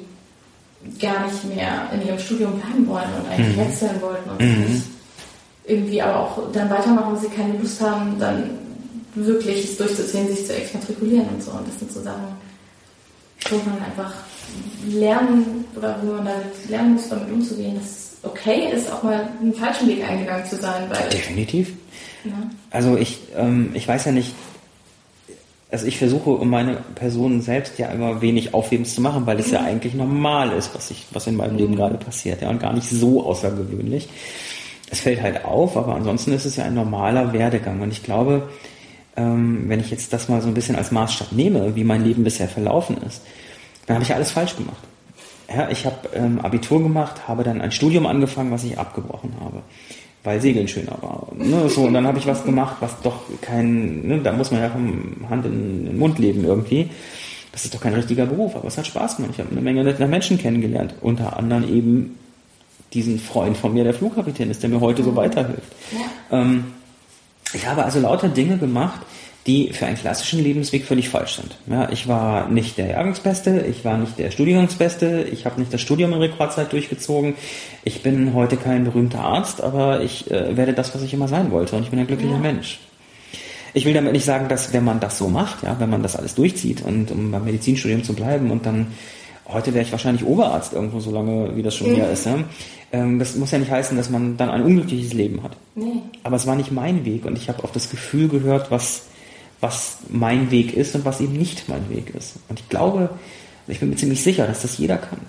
[0.99, 3.61] gar nicht mehr in ihrem Studium bleiben wollen und eigentlich mhm.
[3.61, 4.83] wechseln wollten und mhm.
[5.65, 8.60] irgendwie aber auch dann weitermachen, wo sie keine Lust haben, dann
[9.15, 11.51] wirklich es durchzuziehen, sich zu exmatrikulieren und so.
[11.51, 12.27] Und das sind so Sachen,
[13.49, 14.13] wo man einfach
[14.89, 19.29] lernen oder wo man damit lernen muss, damit umzugehen, dass es okay ist, auch mal
[19.41, 20.83] einen falschen Weg eingegangen zu sein.
[20.89, 21.73] Weil, Definitiv.
[22.23, 22.33] Ja.
[22.69, 24.33] Also ich, ähm, ich weiß ja nicht,
[25.71, 29.47] also ich versuche, um meine Person selbst ja immer wenig Aufhebens zu machen, weil es
[29.47, 29.53] mhm.
[29.53, 32.73] ja eigentlich normal ist, was ich, was in meinem Leben gerade passiert, ja, und gar
[32.73, 34.09] nicht so außergewöhnlich.
[34.91, 37.79] Es fällt halt auf, aber ansonsten ist es ja ein normaler Werdegang.
[37.79, 38.49] Und ich glaube,
[39.15, 42.23] ähm, wenn ich jetzt das mal so ein bisschen als Maßstab nehme, wie mein Leben
[42.23, 43.21] bisher verlaufen ist,
[43.85, 44.83] dann habe ich alles falsch gemacht.
[45.53, 49.61] Ja, ich habe ähm, Abitur gemacht, habe dann ein Studium angefangen, was ich abgebrochen habe,
[50.23, 51.27] weil Segeln schöner war.
[51.35, 54.61] Ne, so, und dann habe ich was gemacht, was doch kein, ne, da muss man
[54.61, 56.89] ja vom Hand in den Mund leben irgendwie.
[57.51, 59.33] Das ist doch kein richtiger Beruf, aber es hat Spaß gemacht.
[59.33, 62.17] Ich habe eine Menge netter Menschen kennengelernt, unter anderem eben
[62.93, 65.71] diesen Freund von mir, der Flugkapitän ist, der mir heute so weiterhilft.
[65.91, 66.39] Ja.
[66.39, 66.65] Ähm,
[67.53, 69.01] ich habe also lauter Dinge gemacht,
[69.47, 71.57] die für einen klassischen Lebensweg völlig falsch sind.
[71.67, 75.81] Ja, ich war nicht der Jahrgangsbeste, ich war nicht der Studiengangsbeste, ich habe nicht das
[75.81, 77.33] Studium in Rekordzeit durchgezogen.
[77.83, 81.49] Ich bin heute kein berühmter Arzt, aber ich äh, werde das, was ich immer sein
[81.51, 82.39] wollte und ich bin ein glücklicher ja.
[82.39, 82.79] Mensch.
[83.73, 86.15] Ich will damit nicht sagen, dass wenn man das so macht, ja, wenn man das
[86.15, 88.87] alles durchzieht und um beim Medizinstudium zu bleiben und dann
[89.53, 92.25] heute wäre ich wahrscheinlich Oberarzt irgendwo, so lange wie das schon wieder ist.
[92.25, 92.39] Ja?
[92.91, 95.51] Ähm, das muss ja nicht heißen, dass man dann ein unglückliches Leben hat.
[95.75, 96.01] Nee.
[96.23, 99.03] Aber es war nicht mein Weg und ich habe auf das Gefühl gehört, was,
[99.59, 102.35] was mein Weg ist und was eben nicht mein Weg ist.
[102.49, 103.09] Und ich glaube,
[103.67, 105.19] ich bin mir ziemlich sicher, dass das jeder kann.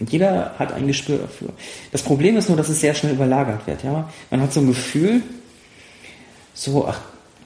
[0.00, 1.48] Und jeder hat ein Gespür dafür.
[1.90, 3.82] Das Problem ist nur, dass es sehr schnell überlagert wird.
[3.82, 4.08] Ja?
[4.30, 5.22] Man hat so ein Gefühl,
[6.54, 7.00] so, ach,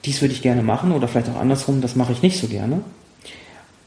[0.05, 2.83] dies würde ich gerne machen oder vielleicht auch andersrum, das mache ich nicht so gerne.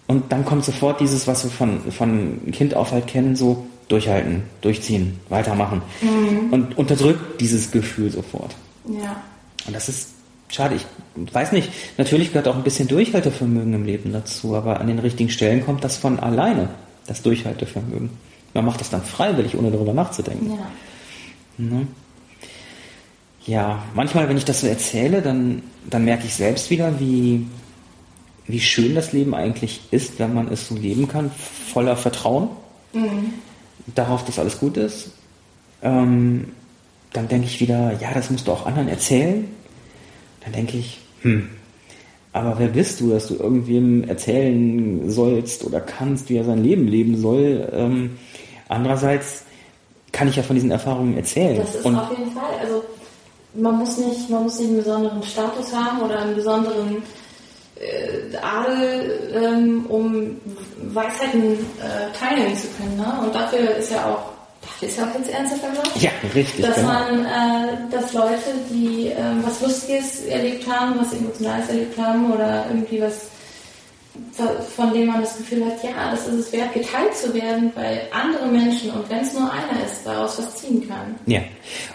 [0.08, 4.44] Und dann kommt sofort dieses, was wir von, von Kind auf halt kennen, so durchhalten,
[4.62, 5.82] durchziehen, weitermachen.
[6.02, 6.54] Mhm.
[6.54, 8.56] Und unterdrückt dieses Gefühl sofort.
[8.88, 9.22] Ja.
[9.66, 10.10] Und das ist
[10.50, 10.76] schade.
[10.76, 10.86] Ich
[11.34, 15.30] weiß nicht, natürlich gehört auch ein bisschen Durchhaltevermögen im Leben dazu, aber an den richtigen
[15.30, 16.70] Stellen kommt das von alleine.
[17.08, 18.10] das Durchhaltevermögen.
[18.54, 20.52] Man macht das dann freiwillig, ohne darüber nachzudenken.
[20.52, 20.68] Ja.
[21.58, 21.88] Ne?
[23.46, 27.46] Ja, manchmal, wenn ich das so erzähle, dann, dann merke ich selbst wieder, wie,
[28.48, 32.50] wie schön das Leben eigentlich ist, wenn man es so leben kann, voller Vertrauen
[32.94, 33.34] mhm.
[33.96, 35.10] darauf, dass alles gut ist.
[35.82, 36.52] Ähm,
[37.14, 39.48] dann denke ich wieder, ja, das musst du auch anderen erzählen.
[40.44, 41.50] Dann denke ich, hm,
[42.34, 46.88] aber wer bist du, dass du irgendwem erzählen sollst oder kannst, wie er sein Leben
[46.88, 47.68] leben soll?
[47.72, 48.18] Ähm,
[48.68, 49.46] andererseits
[50.12, 51.58] kann ich ja von diesen Erfahrungen erzählen.
[51.58, 52.60] Das ist Und auf jeden Fall.
[52.62, 52.84] Also
[53.54, 56.98] man muss nicht, man muss nicht einen besonderen Status haben oder einen besonderen
[57.86, 60.38] äh, Adel, ähm, um
[60.94, 62.98] Weisheiten äh, teilen zu können.
[62.98, 63.22] Ne?
[63.22, 65.92] Und dafür ist ja auch dafür ist ja auch jetzt gemacht.
[66.02, 66.66] Ja, richtig.
[66.66, 66.88] Dass genau.
[66.88, 72.66] man, äh, dass Leute, die äh, was Lustiges erlebt haben, was Emotionales erlebt haben oder
[72.70, 73.28] irgendwie was
[74.76, 78.08] von dem man das Gefühl hat, ja, das ist es wert, geteilt zu werden, weil
[78.12, 81.16] andere Menschen und wenn es nur einer ist, daraus was ziehen kann.
[81.26, 81.42] Ja,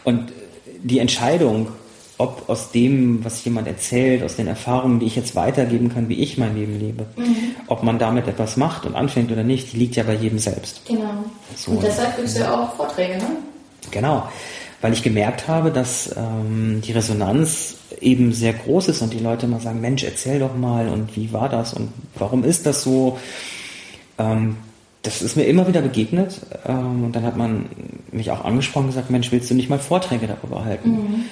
[0.04, 0.32] und
[0.82, 1.68] die Entscheidung,
[2.20, 6.20] ob aus dem, was jemand erzählt, aus den Erfahrungen, die ich jetzt weitergeben kann, wie
[6.20, 7.54] ich mein Leben lebe, mhm.
[7.66, 10.82] ob man damit etwas macht und anfängt oder nicht, die liegt ja bei jedem selbst.
[10.86, 11.24] Genau.
[11.56, 11.72] So.
[11.72, 13.36] Und deshalb gibt es ja auch Vorträge, ne?
[13.90, 14.28] Genau.
[14.82, 19.46] Weil ich gemerkt habe, dass ähm, die Resonanz eben sehr groß ist und die Leute
[19.46, 23.18] immer sagen, Mensch, erzähl doch mal und wie war das und warum ist das so?
[24.18, 24.56] Ähm,
[25.02, 27.66] das ist mir immer wieder begegnet ähm, und dann hat man
[28.12, 30.90] mich auch angesprochen und gesagt, Mensch, willst du nicht mal Vorträge darüber halten?
[30.90, 31.24] Mhm.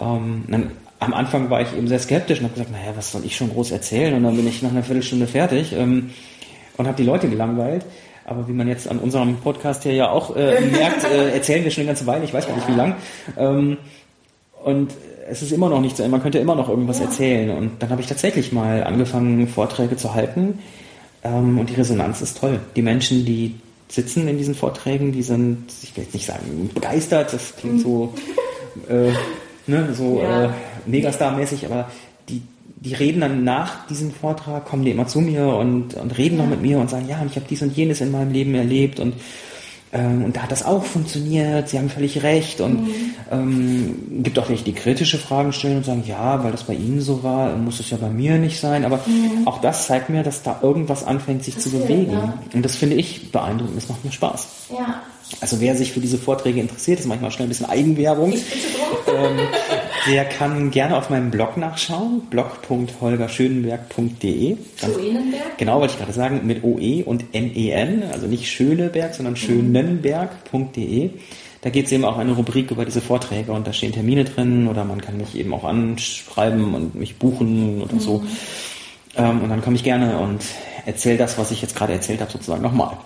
[0.00, 3.24] Ähm, dann, am Anfang war ich eben sehr skeptisch und habe gesagt, naja, was soll
[3.24, 4.14] ich schon groß erzählen?
[4.14, 6.10] Und dann bin ich nach einer Viertelstunde fertig ähm,
[6.76, 7.84] und habe die Leute gelangweilt.
[8.24, 11.70] Aber wie man jetzt an unserem Podcast hier ja auch äh, merkt, äh, erzählen wir
[11.70, 12.96] schon eine ganze Weile, ich weiß gar nicht wie lang.
[13.36, 13.76] Ähm,
[14.64, 14.92] und
[15.28, 17.50] es ist immer noch nicht so, man könnte immer noch irgendwas erzählen.
[17.50, 20.58] Und dann habe ich tatsächlich mal angefangen, Vorträge zu halten.
[21.22, 22.60] Ähm, und die Resonanz ist toll.
[22.74, 23.54] Die Menschen, die
[23.88, 28.14] sitzen in diesen Vorträgen, die sind, ich will jetzt nicht sagen begeistert, das klingt so,
[28.88, 29.12] äh,
[29.66, 30.46] ne, so ja.
[30.46, 30.48] äh,
[30.86, 31.90] Megastar-mäßig, aber
[32.28, 32.42] die,
[32.76, 36.42] die reden dann nach diesem Vortrag, kommen die immer zu mir und, und reden ja.
[36.42, 38.54] noch mit mir und sagen, ja, und ich habe dies und jenes in meinem Leben
[38.54, 39.14] erlebt und
[39.92, 42.60] ähm, und da hat das auch funktioniert, Sie haben völlig recht.
[42.60, 43.14] Und mhm.
[43.30, 47.00] ähm, gibt auch welche, die kritische Fragen stellen und sagen, ja, weil das bei Ihnen
[47.00, 48.84] so war, muss es ja bei mir nicht sein.
[48.84, 49.46] Aber mhm.
[49.46, 52.12] auch das zeigt mir, dass da irgendwas anfängt, sich das zu bewegen.
[52.12, 52.34] Ja.
[52.52, 54.48] Und das finde ich beeindruckend, das macht mir Spaß.
[54.70, 55.02] Ja.
[55.40, 58.32] Also wer sich für diese Vorträge interessiert, ist manchmal schnell ein bisschen Eigenwerbung.
[58.32, 59.38] ähm,
[60.08, 64.56] der kann gerne auf meinem Blog nachschauen, blog.holgerschönenberg.de.
[64.76, 65.58] Schönenberg?
[65.58, 69.38] Genau, wollte ich gerade sagen, mit OE und NEN, also nicht Schöneberg, sondern mhm.
[69.38, 71.10] schönenberg.de.
[71.62, 74.68] Da geht es eben auch eine Rubrik über diese Vorträge und da stehen Termine drin
[74.68, 78.18] oder man kann mich eben auch anschreiben und mich buchen oder so.
[78.18, 78.28] Mhm.
[79.16, 80.44] Ähm, und dann komme ich gerne und
[80.84, 82.96] erzähle das, was ich jetzt gerade erzählt habe, sozusagen nochmal.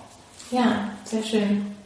[0.51, 1.80] Ja, sehr schön.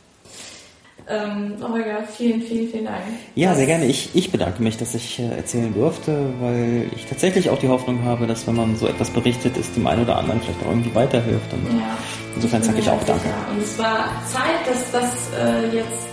[1.08, 3.01] Ähm, Holger, vielen, vielen, vielen Dank.
[3.36, 3.86] Ja, sehr gerne.
[3.86, 8.03] Ich, ich bedanke mich, dass ich äh, erzählen durfte, weil ich tatsächlich auch die Hoffnung
[8.03, 10.95] habe, dass wenn man so etwas berichtet, es dem einen oder anderen vielleicht auch irgendwie
[10.95, 11.53] weiterhilft.
[11.53, 11.97] Und ja,
[12.36, 13.30] insofern sage ich auch Danke.
[13.51, 16.08] Und es war Zeit, dass das äh, jetzt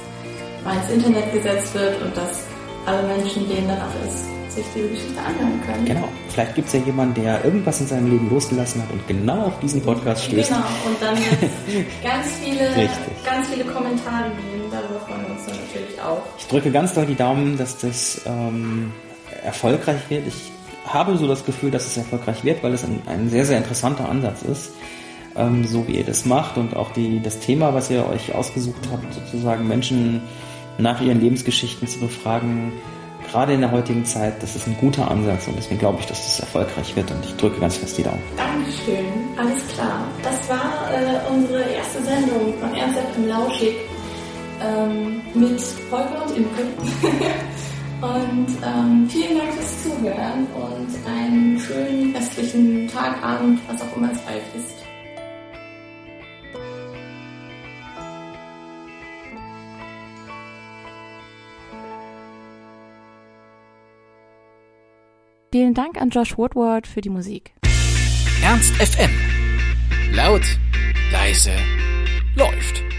[0.62, 2.44] mal ins Internet gesetzt wird und dass
[2.84, 5.84] alle Menschen, denen danach ist, sich diese Geschichte anhören können.
[5.84, 6.08] Genau.
[6.28, 9.60] Vielleicht gibt es ja jemanden, der irgendwas in seinem Leben losgelassen hat und genau auf
[9.60, 10.48] diesen Podcast stößt.
[10.48, 10.62] Genau.
[10.86, 11.14] Und dann
[12.02, 12.88] ganz viele,
[13.24, 14.70] ganz viele Kommentare geben.
[14.70, 16.22] Darüber freuen wir uns dann natürlich auch.
[16.38, 18.92] Ich drücke ganz doll die Daumen, dass das ähm,
[19.44, 20.26] erfolgreich wird.
[20.26, 20.52] Ich
[20.86, 24.08] habe so das Gefühl, dass es erfolgreich wird, weil es ein, ein sehr, sehr interessanter
[24.08, 24.72] Ansatz ist.
[25.34, 28.88] Ähm, so wie ihr das macht und auch die, das Thema, was ihr euch ausgesucht
[28.90, 30.20] habt, sozusagen Menschen
[30.78, 32.72] nach ihren Lebensgeschichten zu befragen,
[33.30, 36.24] gerade in der heutigen Zeit, das ist ein guter Ansatz und deswegen glaube ich, dass
[36.24, 38.22] das erfolgreich wird und ich drücke ganz fest die Daumen.
[38.36, 40.04] Dankeschön, alles klar.
[40.22, 43.74] Das war äh, unsere erste Sendung von Ernsthaft im Lauschig
[44.62, 46.62] ähm, mit Holger und Imke.
[48.02, 54.10] und ähm, vielen Dank fürs Zuhören und einen schönen restlichen Tag, Abend, was auch immer
[54.12, 54.81] es bald ist.
[65.52, 67.52] Vielen Dank an Josh Woodward für die Musik.
[68.42, 69.10] Ernst FM.
[70.14, 70.40] Laut,
[71.12, 71.50] leise,
[72.34, 72.91] läuft.